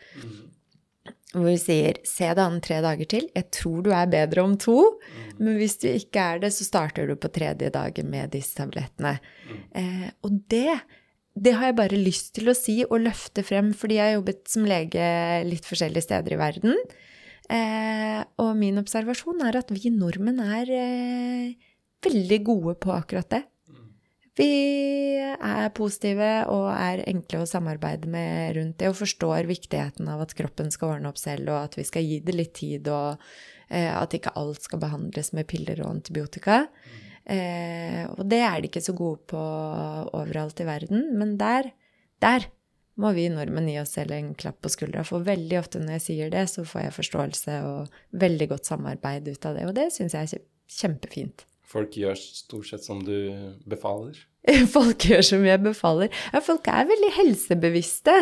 Hvor 1.30 1.46
vi 1.46 1.58
sier 1.62 2.00
se 2.04 2.26
det 2.34 2.42
an 2.42 2.58
tre 2.64 2.80
dager 2.82 3.06
til, 3.06 3.28
jeg 3.36 3.50
tror 3.54 3.84
du 3.86 3.92
er 3.94 4.10
bedre 4.10 4.42
om 4.42 4.56
to. 4.58 4.78
Men 5.38 5.60
hvis 5.60 5.78
du 5.80 5.86
ikke 5.92 6.24
er 6.34 6.42
det, 6.42 6.50
så 6.56 6.66
starter 6.66 7.06
du 7.06 7.14
på 7.16 7.30
tredje 7.32 7.70
dagen 7.70 8.10
med 8.10 8.32
disse 8.34 8.58
tablettene. 8.58 9.16
Mm. 9.46 9.60
Eh, 9.78 10.08
og 10.26 10.40
det 10.50 10.80
det 11.38 11.52
har 11.56 11.70
jeg 11.70 11.78
bare 11.78 12.00
lyst 12.00 12.32
til 12.36 12.50
å 12.50 12.56
si 12.56 12.80
og 12.86 12.98
løfte 13.04 13.44
frem, 13.46 13.70
fordi 13.76 13.98
jeg 14.00 14.08
har 14.08 14.18
jobbet 14.18 14.42
som 14.50 14.66
lege 14.68 15.04
litt 15.46 15.68
forskjellige 15.68 16.08
steder 16.08 16.34
i 16.34 16.40
verden. 16.40 16.76
Eh, 17.50 18.18
og 18.42 18.50
min 18.58 18.78
observasjon 18.82 19.42
er 19.46 19.58
at 19.60 19.70
vi 19.74 19.92
nordmenn 19.94 20.42
er 20.42 20.70
eh, 20.74 21.70
veldig 22.06 22.40
gode 22.46 22.76
på 22.82 22.92
akkurat 22.94 23.30
det. 23.32 23.44
Vi 24.38 24.50
er 25.20 25.72
positive 25.76 26.28
og 26.48 26.70
er 26.72 27.02
enkle 27.10 27.42
å 27.42 27.48
samarbeide 27.48 28.08
med 28.08 28.54
rundt 28.56 28.78
det 28.80 28.88
og 28.88 28.96
forstår 29.02 29.48
viktigheten 29.50 30.08
av 30.08 30.22
at 30.24 30.32
kroppen 30.38 30.70
skal 30.72 30.94
ordne 30.94 31.10
opp 31.10 31.18
selv, 31.20 31.50
og 31.50 31.66
at 31.66 31.76
vi 31.76 31.84
skal 31.84 32.06
gi 32.06 32.20
det 32.24 32.36
litt 32.36 32.54
tid, 32.56 32.88
og 32.88 33.20
eh, 33.68 33.90
at 33.90 34.16
ikke 34.16 34.34
alt 34.40 34.64
skal 34.64 34.82
behandles 34.82 35.34
med 35.36 35.48
piller 35.50 35.82
og 35.84 35.92
antibiotika. 35.98 36.64
Mm. 36.70 37.09
Eh, 37.30 38.06
og 38.16 38.24
det 38.30 38.40
er 38.42 38.56
de 38.58 38.70
ikke 38.70 38.82
så 38.82 38.94
gode 38.96 39.20
på 39.30 39.40
overalt 39.40 40.62
i 40.62 40.66
verden, 40.66 41.12
men 41.18 41.36
der, 41.40 41.70
der 42.22 42.48
må 43.00 43.12
vi 43.16 43.28
nordmenn 43.32 43.70
gi 43.70 43.78
oss 43.80 43.94
selv 43.96 44.16
en 44.16 44.32
klapp 44.38 44.58
på 44.64 44.72
skuldra. 44.72 45.04
For 45.06 45.24
veldig 45.26 45.60
ofte 45.60 45.82
når 45.82 45.98
jeg 45.98 46.06
sier 46.08 46.32
det, 46.32 46.46
så 46.52 46.66
får 46.68 46.86
jeg 46.86 46.96
forståelse 46.98 47.60
og 47.68 48.18
veldig 48.24 48.50
godt 48.54 48.72
samarbeid 48.72 49.30
ut 49.30 49.46
av 49.48 49.56
det. 49.56 49.68
Og 49.70 49.76
det 49.78 49.88
syns 49.94 50.16
jeg 50.16 50.28
er 50.28 50.44
kjempefint. 50.80 51.46
Folk 51.70 51.94
gjør 51.94 52.18
stort 52.18 52.66
sett 52.66 52.82
som 52.82 53.02
du 53.06 53.14
befaler? 53.70 54.18
Folk 54.74 55.04
gjør 55.06 55.22
som 55.22 55.44
jeg 55.46 55.60
befaler. 55.62 56.10
Ja, 56.32 56.40
folk 56.42 56.66
er 56.72 56.88
veldig 56.88 57.10
helsebevisste. 57.12 58.14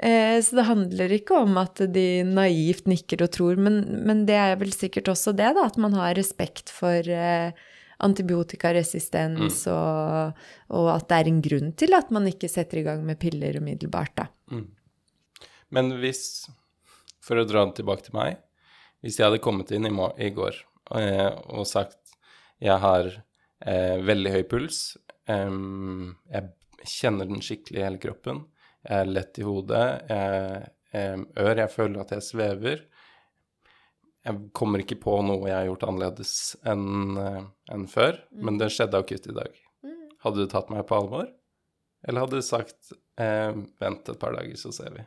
Eh, 0.00 0.38
så 0.42 0.56
det 0.56 0.64
handler 0.64 1.12
ikke 1.12 1.42
om 1.44 1.58
at 1.60 1.82
de 1.92 2.06
naivt 2.26 2.88
nikker 2.90 3.22
og 3.26 3.30
tror, 3.36 3.60
men, 3.60 3.82
men 4.08 4.24
det 4.26 4.38
er 4.40 4.56
vel 4.58 4.72
sikkert 4.74 5.12
også 5.12 5.36
det, 5.36 5.50
da, 5.58 5.66
at 5.68 5.76
man 5.78 5.94
har 5.98 6.16
respekt 6.18 6.72
for 6.72 7.04
eh, 7.04 7.52
antibiotikaresistens, 8.04 9.66
mm. 9.66 9.72
og, 9.74 10.42
og, 10.70 10.90
at 10.94 11.08
det 11.10 11.18
er 11.18 11.30
en 11.30 11.40
grunn 11.42 11.72
til 11.78 11.96
at 11.98 12.12
man 12.14 12.28
ikke 12.30 12.50
setter 12.50 12.82
i 12.82 12.86
gang 12.86 13.02
med 13.06 13.18
piller 13.18 13.58
umiddelbart, 13.58 14.14
da. 14.20 14.28
Mm. 14.54 14.68
Men 15.74 15.90
hvis, 16.00 16.22
for 17.24 17.40
å 17.40 17.46
dra 17.48 17.66
det 17.66 17.80
tilbake 17.80 18.06
til 18.06 18.16
meg, 18.16 18.38
hvis 19.04 19.18
jeg 19.18 19.28
hadde 19.28 19.42
kommet 19.42 19.72
inn 19.74 19.86
i, 19.86 19.92
i 20.24 20.30
går 20.34 20.56
og, 20.94 21.42
og 21.58 21.66
sagt 21.68 21.98
jeg 22.58 22.78
har 22.82 23.10
eh, 23.62 23.98
veldig 24.02 24.32
høy 24.34 24.44
puls. 24.50 24.80
Um, 25.30 26.16
jeg 26.32 26.88
kjenner 26.88 27.28
den 27.28 27.42
skikkelig 27.44 27.80
i 27.80 27.84
hele 27.86 28.00
kroppen. 28.02 28.42
Jeg 28.82 29.04
er 29.04 29.12
lett 29.12 29.38
i 29.38 29.46
hodet. 29.46 29.84
Jeg, 30.10 30.72
um, 31.14 31.26
ør, 31.38 31.52
jeg 31.62 31.74
føler 31.74 32.02
at 32.02 32.14
jeg 32.16 32.26
svever. 32.26 32.82
Jeg 34.28 34.50
kommer 34.56 34.84
ikke 34.84 35.00
på 35.00 35.16
noe 35.24 35.48
jeg 35.48 35.56
har 35.56 35.68
gjort 35.70 35.86
annerledes 35.88 36.32
enn 36.68 37.16
uh, 37.16 37.42
en 37.72 37.88
før, 37.88 38.20
mm. 38.28 38.42
men 38.44 38.60
det 38.60 38.70
skjedde 38.74 39.00
akutt 39.00 39.28
i 39.30 39.36
dag. 39.36 39.60
Mm. 39.86 40.00
Hadde 40.24 40.44
du 40.44 40.52
tatt 40.52 40.72
meg 40.72 40.84
på 40.88 40.98
alvor? 40.98 41.30
Eller 42.06 42.24
hadde 42.24 42.38
du 42.38 42.46
sagt 42.46 42.92
eh, 43.18 43.56
vent 43.82 44.10
et 44.10 44.20
par 44.20 44.36
dager, 44.36 44.54
så 44.60 44.70
ser 44.74 44.92
vi? 44.94 45.06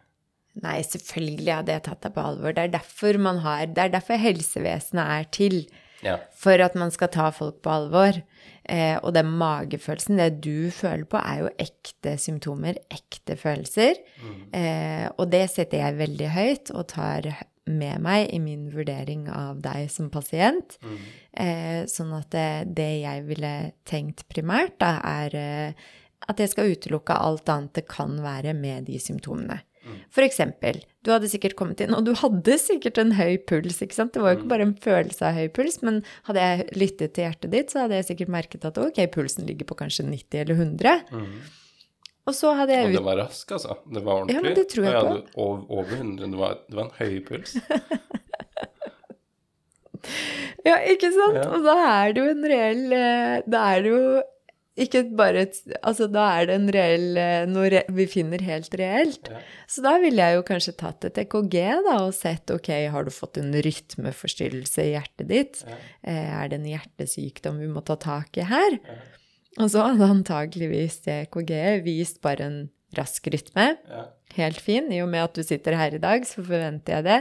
Nei, 0.62 0.82
selvfølgelig 0.84 1.54
hadde 1.54 1.78
jeg 1.78 1.86
tatt 1.86 2.02
deg 2.04 2.16
på 2.18 2.26
alvor. 2.26 2.56
Det 2.56 2.66
er 2.66 2.74
derfor 2.74 3.20
man 3.24 3.40
har 3.46 3.70
Det 3.72 3.86
er 3.86 3.94
derfor 3.94 4.20
helsevesenet 4.20 5.14
er 5.16 5.30
til. 5.32 5.58
Ja. 6.02 6.18
For 6.36 6.60
at 6.60 6.76
man 6.76 6.92
skal 6.92 7.12
ta 7.14 7.30
folk 7.32 7.62
på 7.64 7.72
alvor. 7.72 8.20
Eh, 8.66 8.98
og 9.00 9.14
den 9.16 9.30
magefølelsen, 9.40 10.20
det 10.20 10.42
du 10.44 10.72
føler 10.74 11.06
på, 11.10 11.22
er 11.22 11.46
jo 11.46 11.54
ekte 11.62 12.18
symptomer, 12.20 12.82
ekte 12.92 13.38
følelser. 13.40 14.02
Mm. 14.20 14.42
Eh, 14.58 15.08
og 15.16 15.32
det 15.32 15.46
setter 15.54 15.86
jeg 15.86 16.00
veldig 16.02 16.30
høyt 16.36 16.74
og 16.76 16.88
tar 16.92 17.30
med 17.70 18.02
meg 18.02 18.30
i 18.34 18.40
min 18.42 18.70
vurdering 18.74 19.28
av 19.30 19.62
deg 19.62 19.90
som 19.94 20.10
pasient. 20.14 20.78
Mm. 20.82 21.02
Eh, 21.46 21.82
sånn 21.92 22.14
at 22.18 22.32
det, 22.34 22.76
det, 22.78 22.92
jeg 23.04 23.26
ville 23.28 23.56
tenkt 23.88 24.26
primært, 24.32 24.80
da, 24.82 24.96
er 25.24 25.38
eh, 25.38 25.90
at 26.30 26.42
jeg 26.42 26.54
skal 26.54 26.74
utelukke 26.74 27.18
alt 27.18 27.50
annet 27.50 27.76
det 27.78 27.88
kan 27.90 28.18
være 28.24 28.56
med 28.58 28.90
de 28.90 29.02
symptomene. 29.02 29.62
For 30.14 30.24
eksempel, 30.26 30.82
du 31.02 31.10
hadde 31.14 31.30
sikkert 31.32 31.56
kommet 31.58 31.82
inn, 31.82 31.96
og 31.98 32.06
du 32.06 32.12
hadde 32.20 32.58
sikkert 32.62 33.00
en 33.02 33.16
høy 33.18 33.40
puls, 33.50 33.80
ikke 33.82 33.98
sant? 33.98 34.14
Det 34.14 34.22
var 34.22 34.36
jo 34.36 34.42
ikke 34.42 34.52
bare 34.52 34.68
en 34.68 34.76
følelse 34.84 35.26
av 35.26 35.40
høy 35.40 35.48
puls, 35.56 35.80
men 35.86 36.02
hadde 36.28 36.44
jeg 36.46 36.68
lyttet 36.78 37.16
til 37.16 37.26
hjertet 37.26 37.54
ditt, 37.56 37.74
så 37.74 37.86
hadde 37.86 37.98
jeg 37.98 38.10
sikkert 38.12 38.34
merket 38.36 38.68
at 38.70 38.78
ok, 38.82 39.02
pulsen 39.14 39.50
ligger 39.50 39.70
på 39.72 39.80
kanskje 39.82 40.06
90 40.06 40.44
eller 40.44 40.60
100. 40.60 41.02
Mm. 41.10 41.34
Og 42.32 42.36
så 42.38 42.54
hadde 42.56 42.74
jeg 42.78 42.86
Og 42.90 42.94
det 42.96 43.04
var 43.06 43.16
rask, 43.26 43.52
altså. 43.58 43.72
Det 43.84 44.02
var 44.06 44.14
ordentlig. 44.22 44.38
Ja, 44.38 44.42
men 44.48 44.56
det 44.58 44.66
tror 44.72 44.84
jeg 44.88 44.94
på. 44.96 45.00
Ja, 45.20 45.24
over 45.78 45.94
100. 45.98 46.32
Det 46.32 46.40
var, 46.40 46.52
det 46.68 46.76
var 46.80 46.86
en 46.88 46.98
høy 47.02 47.16
puls. 47.28 47.52
ja, 50.70 50.76
ikke 50.94 51.10
sant? 51.14 51.38
Ja. 51.42 51.48
Og 51.52 51.60
da 51.68 51.76
er 51.90 52.08
det 52.16 52.20
jo 52.24 52.28
en 52.32 52.46
reell 52.50 52.86
eh, 52.96 53.36
Da 53.46 53.58
er 53.76 53.80
det 53.84 53.90
jo 53.92 54.04
ikke 54.82 55.02
bare 55.20 55.40
et 55.46 55.56
Altså, 55.84 56.08
da 56.10 56.24
er 56.40 56.44
det 56.50 56.56
en 56.58 56.70
reell 56.74 57.10
eh, 57.20 57.44
Noe 57.52 57.68
re, 57.74 57.82
vi 57.92 58.06
finner 58.10 58.42
helt 58.48 58.74
reelt. 58.80 59.26
Ja. 59.30 59.40
Så 59.70 59.84
da 59.86 59.94
ville 60.02 60.24
jeg 60.24 60.40
jo 60.40 60.48
kanskje 60.48 60.74
tatt 60.80 61.06
et 61.08 61.18
EKG 61.26 61.58
da, 61.86 61.96
og 62.06 62.16
sett 62.18 62.46
ok, 62.54 62.70
har 62.94 63.04
du 63.08 63.12
fått 63.14 63.36
en 63.42 63.52
rytmeforstyrrelse 63.68 64.82
i 64.88 64.94
hjertet 64.96 65.28
ditt? 65.30 65.56
Ja. 65.68 65.76
Eh, 66.08 66.30
er 66.40 66.46
det 66.52 66.58
en 66.62 66.72
hjertesykdom 66.72 67.56
vi 67.62 67.70
må 67.72 67.82
ta 67.86 67.96
tak 68.00 68.30
i 68.40 68.44
her? 68.48 68.72
Ja. 68.80 68.96
Og 69.60 69.72
så 69.74 69.84
hadde 69.84 70.08
antageligvis 70.14 71.02
EKG-et 71.12 71.84
vist 71.84 72.22
bare 72.24 72.48
en 72.48 72.60
rask 72.96 73.28
rytme. 73.32 73.74
Helt 74.38 74.62
fin. 74.64 74.88
I 74.92 75.02
og 75.04 75.10
med 75.12 75.26
at 75.26 75.36
du 75.36 75.44
sitter 75.44 75.76
her 75.76 75.96
i 75.96 76.02
dag, 76.04 76.24
så 76.28 76.44
forventer 76.44 77.00
jeg 77.00 77.08
det. 77.08 77.20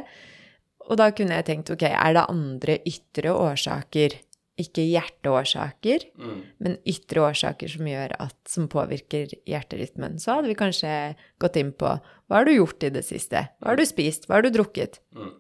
Og 0.90 0.98
da 0.98 1.10
kunne 1.14 1.38
jeg 1.38 1.46
tenkt 1.46 1.72
ok, 1.74 1.86
er 1.90 2.14
det 2.16 2.26
andre 2.30 2.78
ytre 2.86 3.34
årsaker? 3.34 4.18
ikke 4.60 4.84
hjerteårsaker, 4.84 6.06
mm. 6.20 6.38
men 6.64 6.78
ytre 6.88 7.24
årsaker 7.28 7.70
som, 7.72 7.86
at, 7.88 8.36
som 8.48 8.68
påvirker 8.70 9.32
hjerterytmen. 9.48 10.18
Så 10.22 10.36
hadde 10.36 10.50
vi 10.50 10.58
kanskje 10.58 10.94
gått 11.42 11.58
inn 11.60 11.72
på 11.76 11.94
hva 11.96 12.40
har 12.40 12.48
du 12.48 12.54
gjort 12.54 12.84
i 12.86 12.92
det 12.94 13.04
siste? 13.06 13.46
Hva 13.60 13.72
har 13.72 13.80
du 13.80 13.86
spist? 13.88 14.28
Hva 14.28 14.38
har 14.38 14.46
du 14.46 14.52
drukket? 14.54 15.00
Mm. 15.16 15.32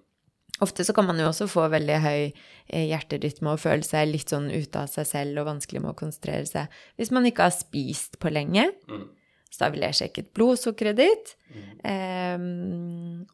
Ofte 0.60 0.84
så 0.84 0.92
kan 0.96 1.06
man 1.08 1.20
jo 1.20 1.30
også 1.30 1.48
få 1.48 1.66
veldig 1.72 2.00
høy 2.04 2.20
eh, 2.26 2.86
hjerterytme 2.90 3.54
og 3.54 3.62
føle 3.62 3.86
seg 3.86 4.10
litt 4.10 4.32
sånn 4.32 4.50
ute 4.52 4.82
av 4.82 4.90
seg 4.92 5.08
selv 5.08 5.40
og 5.42 5.48
vanskelig 5.48 5.80
med 5.80 5.94
å 5.94 5.98
konsentrere 5.98 6.44
seg 6.48 6.82
hvis 7.00 7.12
man 7.16 7.28
ikke 7.28 7.48
har 7.48 7.56
spist 7.56 8.20
på 8.20 8.32
lenge. 8.32 8.66
Mm. 8.90 9.08
Så 9.50 9.64
da 9.64 9.70
ville 9.72 9.88
jeg 9.90 9.98
sjekket 9.98 10.30
blodsukkeret 10.36 11.00
ditt 11.00 11.32
mm. 11.50 11.64
eh, 11.90 12.44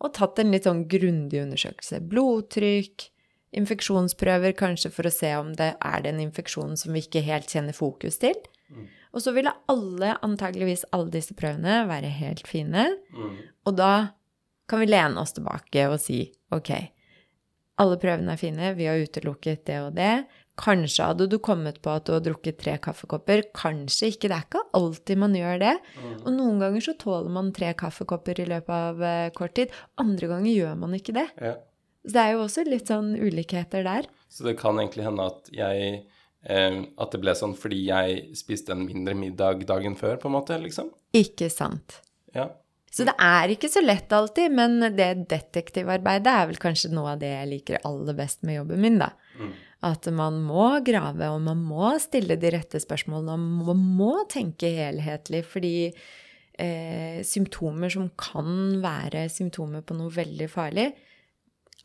og 0.01 0.15
tatt 0.17 0.41
en 0.41 0.55
litt 0.55 0.69
sånn 0.69 0.87
grundig 0.89 1.43
undersøkelse. 1.43 2.01
Blodtrykk, 2.09 3.09
infeksjonsprøver 3.57 4.55
kanskje 4.57 4.93
for 4.95 5.09
å 5.09 5.15
se 5.15 5.33
om 5.39 5.53
det 5.59 5.73
er 5.75 6.05
det 6.05 6.15
en 6.15 6.23
infeksjon 6.29 6.79
som 6.79 6.95
vi 6.95 7.05
ikke 7.05 7.25
helt 7.27 7.51
kjenner 7.53 7.77
fokus 7.77 8.21
til. 8.23 8.39
Mm. 8.71 8.87
Og 9.17 9.23
så 9.25 9.33
ville 9.33 9.55
alle, 9.73 10.17
antageligvis 10.27 10.85
alle 10.95 11.11
disse 11.15 11.35
prøvene, 11.37 11.83
være 11.89 12.11
helt 12.21 12.47
fine. 12.49 12.91
Mm. 13.17 13.37
Og 13.67 13.79
da 13.79 13.93
kan 14.69 14.83
vi 14.83 14.91
lene 14.91 15.23
oss 15.23 15.37
tilbake 15.37 15.87
og 15.89 15.99
si 16.03 16.25
ok, 16.55 16.73
alle 17.83 17.99
prøvene 18.01 18.33
er 18.33 18.41
fine, 18.41 18.73
vi 18.77 18.89
har 18.89 19.03
utelukket 19.05 19.67
det 19.69 19.79
og 19.85 19.95
det. 19.99 20.25
Kanskje 20.57 21.11
hadde 21.11 21.27
du 21.29 21.37
kommet 21.45 21.83
på 21.85 21.93
at 21.93 22.07
du 22.09 22.15
har 22.15 22.23
drukket 22.25 22.57
tre 22.63 22.79
kaffekopper. 22.81 23.43
Kanskje 23.57 24.09
ikke. 24.15 24.31
Det 24.31 24.37
er 24.39 24.47
ikke 24.47 24.63
alltid 24.79 25.21
man 25.21 25.37
gjør 25.37 25.61
det. 25.61 25.75
Mm. 26.01 26.15
Og 26.23 26.29
noen 26.33 26.63
ganger 26.65 26.87
så 26.87 26.95
tåler 26.97 27.35
man 27.35 27.53
tre 27.57 27.75
kaffekopper 27.77 28.41
i 28.41 28.49
løpet 28.49 28.73
av 28.73 29.05
uh, 29.05 29.29
kort 29.37 29.57
tid. 29.59 29.75
Andre 30.01 30.31
ganger 30.33 30.53
gjør 30.55 30.79
man 30.81 30.97
ikke 30.97 31.17
det. 31.19 31.27
Ja. 31.37 31.59
Så 32.07 32.17
det 32.17 32.23
er 32.23 32.33
jo 32.33 32.45
også 32.47 32.65
litt 32.65 32.89
sånn 32.89 33.13
ulikheter 33.19 33.85
der. 33.85 34.09
Så 34.33 34.47
det 34.47 34.57
kan 34.61 34.81
egentlig 34.81 35.05
hende 35.05 35.27
at 35.27 35.49
jeg 35.55 35.87
eh, 36.47 36.77
At 37.03 37.13
det 37.13 37.21
ble 37.23 37.35
sånn 37.35 37.57
fordi 37.59 37.81
jeg 37.89 38.37
spiste 38.39 38.75
en 38.75 38.85
mindre 38.87 39.17
middag 39.19 39.65
dagen 39.69 39.99
før, 39.99 40.17
på 40.23 40.31
en 40.31 40.37
måte, 40.39 40.59
liksom? 40.63 40.93
Ikke 41.19 41.51
sant. 41.53 42.01
Ja. 42.37 42.53
Så 42.93 43.05
det 43.05 43.15
er 43.21 43.53
ikke 43.53 43.69
så 43.69 43.83
lett 43.83 44.13
alltid, 44.15 44.53
men 44.57 44.79
det 44.97 45.09
detektivarbeidet 45.29 46.33
er 46.33 46.51
vel 46.51 46.61
kanskje 46.61 46.93
noe 46.95 47.15
av 47.15 47.21
det 47.21 47.33
jeg 47.33 47.49
liker 47.51 47.83
aller 47.85 48.17
best 48.17 48.47
med 48.47 48.61
jobben 48.61 48.81
min, 48.85 49.01
da. 49.03 49.11
Mm. 49.37 49.51
At 49.87 50.07
man 50.17 50.39
må 50.47 50.69
grave, 50.87 51.29
og 51.35 51.43
man 51.45 51.61
må 51.67 51.91
stille 52.01 52.39
de 52.41 52.53
rette 52.55 52.81
spørsmålene, 52.81 53.35
og 53.35 53.73
man 53.75 53.83
må 53.99 54.13
tenke 54.33 54.71
helhetlig, 54.79 55.43
fordi 55.51 55.75
eh, 55.91 57.21
symptomer 57.27 57.93
som 57.93 58.09
kan 58.19 58.81
være 58.83 59.27
symptomer 59.35 59.85
på 59.85 59.99
noe 59.99 60.15
veldig 60.15 60.49
farlig, 60.51 60.89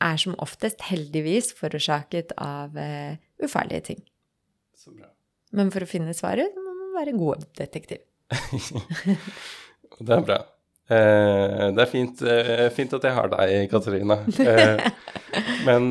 er 0.01 0.21
som 0.21 0.37
oftest 0.41 0.87
heldigvis 0.87 1.51
forårsaket 1.57 2.33
av 2.41 2.77
eh, 2.79 3.19
ufarlige 3.43 3.91
ting. 3.91 4.01
Så 4.77 4.93
bra. 4.95 5.11
Men 5.57 5.69
for 5.73 5.83
å 5.83 5.89
finne 5.89 6.15
svaret 6.17 6.55
må 6.55 6.71
man 6.71 6.95
være 6.95 7.17
god 7.19 7.45
detektiv. 7.59 8.01
det 9.99 10.15
er 10.15 10.25
bra. 10.25 10.39
Eh, 10.91 11.67
det 11.71 11.83
er 11.85 11.87
fint, 11.87 12.21
eh, 12.21 12.65
fint, 12.75 12.91
at 12.97 13.05
jeg 13.07 13.15
har 13.15 13.29
deg, 13.31 13.69
Katarina. 13.71 14.17
Eh, 14.43 14.81
men 15.67 15.87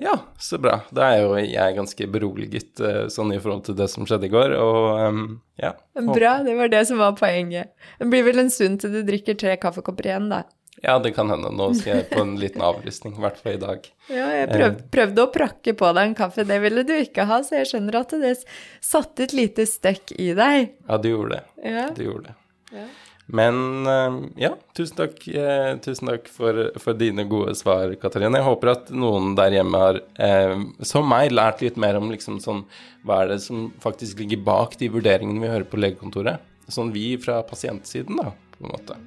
ja, 0.00 0.14
så 0.38 0.60
bra. 0.62 0.76
Da 0.94 1.08
er 1.10 1.24
jo 1.24 1.32
jeg 1.40 1.74
ganske 1.74 2.06
beroliget 2.12 2.80
sånn 3.10 3.32
i 3.34 3.40
forhold 3.40 3.64
til 3.66 3.76
det 3.80 3.88
som 3.90 4.06
skjedde 4.06 4.28
i 4.28 4.32
går, 4.32 4.54
og 4.60 5.34
ja. 5.58 5.74
Bra, 5.98 6.36
det 6.46 6.54
var 6.60 6.70
det 6.70 6.84
som 6.88 7.00
var 7.02 7.16
poenget. 7.18 7.74
Det 7.98 8.08
blir 8.12 8.24
vel 8.28 8.44
en 8.44 8.52
stund 8.52 8.80
til 8.84 8.94
du 8.94 9.02
drikker 9.08 9.38
tre 9.40 9.56
kaffekopper 9.60 10.12
igjen, 10.12 10.30
da. 10.30 10.44
Ja, 10.84 10.94
det 11.02 11.10
kan 11.12 11.28
hende. 11.28 11.50
Nå 11.52 11.72
skal 11.76 11.98
jeg 11.98 12.08
på 12.12 12.22
en 12.22 12.36
liten 12.44 12.62
avrustning, 12.64 13.18
i 13.18 13.24
hvert 13.24 13.42
fall 13.42 13.58
i 13.58 13.60
dag. 13.64 13.90
Ja, 14.12 14.30
jeg 14.38 14.48
prøv, 14.54 14.80
prøvde 14.94 15.26
å 15.26 15.34
prakke 15.34 15.74
på 15.76 15.90
deg 15.96 16.12
en 16.12 16.16
kaffe, 16.22 16.46
det 16.48 16.60
ville 16.62 16.86
du 16.86 16.94
ikke 17.00 17.26
ha, 17.28 17.42
så 17.44 17.58
jeg 17.58 17.72
skjønner 17.72 18.00
at 18.04 18.14
det 18.22 18.36
satte 18.78 19.26
et 19.26 19.36
lite 19.36 19.66
støkk 19.68 20.14
i 20.16 20.30
deg. 20.38 20.74
Ja, 20.86 21.00
du 21.02 21.10
gjorde 21.10 21.40
det. 21.40 21.70
Ja. 21.74 21.90
Du 21.96 22.04
gjorde 22.06 22.30
det. 22.30 22.38
Ja. 22.78 22.88
Men 23.32 23.86
eh, 23.86 24.16
ja, 24.42 24.50
tusen 24.76 24.96
takk, 24.98 25.22
eh, 25.28 25.76
tusen 25.84 26.10
takk 26.10 26.26
for, 26.32 26.58
for, 26.82 26.98
dine 26.98 27.24
gode 27.30 27.54
svar, 27.58 27.92
Katarina. 28.00 28.40
Jeg 28.40 28.48
håper 28.48 28.72
at 28.72 28.90
noen 28.94 29.36
der 29.38 29.54
hjemme 29.54 29.82
har, 29.82 30.00
eh, 30.18 30.56
som 30.86 31.06
meg, 31.10 31.30
lært 31.34 31.62
litt 31.62 31.78
mer 31.80 32.00
om 32.00 32.10
liksom 32.10 32.40
sånn 32.42 32.64
Hva 33.06 33.22
er 33.22 33.34
det 33.34 33.40
som 33.44 33.68
faktisk 33.80 34.18
ligger 34.20 34.42
bak 34.44 34.74
de 34.80 34.90
vurderingene 34.92 35.42
vi 35.42 35.52
hører 35.52 35.68
på 35.68 35.78
legekontoret? 35.80 36.42
Sånn 36.70 36.92
vi 36.94 37.14
fra 37.22 37.40
pasientsiden, 37.46 38.18
da, 38.20 38.34
på 38.56 38.66
en 38.66 38.74
måte. 38.74 38.98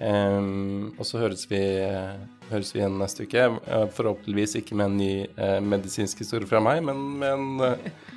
Um, 0.00 0.94
og 0.96 1.04
så 1.04 1.18
høres 1.20 1.42
vi, 1.50 1.60
høres 2.48 2.70
vi, 2.72 2.80
igjen 2.80 2.96
neste 3.02 3.26
uke. 3.28 3.44
Forhåpentligvis 3.96 4.56
ikke 4.62 4.78
med 4.78 4.88
en 4.88 4.96
ny 4.96 5.12
eh, 5.28 5.58
medisinsk 5.60 6.22
historie 6.24 6.48
fra 6.48 6.62
meg, 6.64 6.80
men 6.86 7.02
med 7.20 7.34
en 7.34 7.50
uh, 7.60 8.16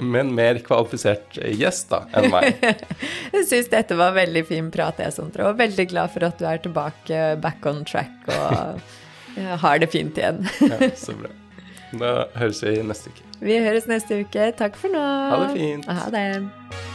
med 0.00 0.20
en 0.20 0.32
mer 0.34 0.58
kvalifisert 0.64 1.38
gjest 1.54 1.92
da, 1.92 2.02
enn 2.18 2.30
meg. 2.32 2.58
Jeg 3.34 3.46
syns 3.50 3.70
dette 3.72 3.96
var 3.98 4.14
veldig 4.16 4.44
fin 4.48 4.70
prat, 4.74 4.98
jeg, 5.02 5.14
Sondre. 5.14 5.48
Og 5.50 5.58
veldig 5.58 5.86
glad 5.90 6.12
for 6.14 6.26
at 6.26 6.38
du 6.40 6.46
er 6.48 6.60
tilbake, 6.64 7.22
back 7.42 7.66
on 7.70 7.84
track 7.88 8.28
og 8.30 8.80
har 9.64 9.78
det 9.82 9.90
fint 9.92 10.18
igjen. 10.18 10.42
ja, 10.62 10.90
så 10.98 11.14
bra. 11.20 11.30
Da 11.94 12.14
høres 12.38 12.62
vi 12.64 12.74
neste 12.82 13.12
uke. 13.14 13.28
Vi 13.44 13.60
høres 13.62 13.86
neste 13.90 14.22
uke. 14.24 14.50
Takk 14.58 14.78
for 14.80 14.94
nå. 14.94 15.04
Ha 15.04 15.40
det 15.44 15.54
fint. 15.58 15.86
Ha 15.90 16.10
det. 16.14 16.93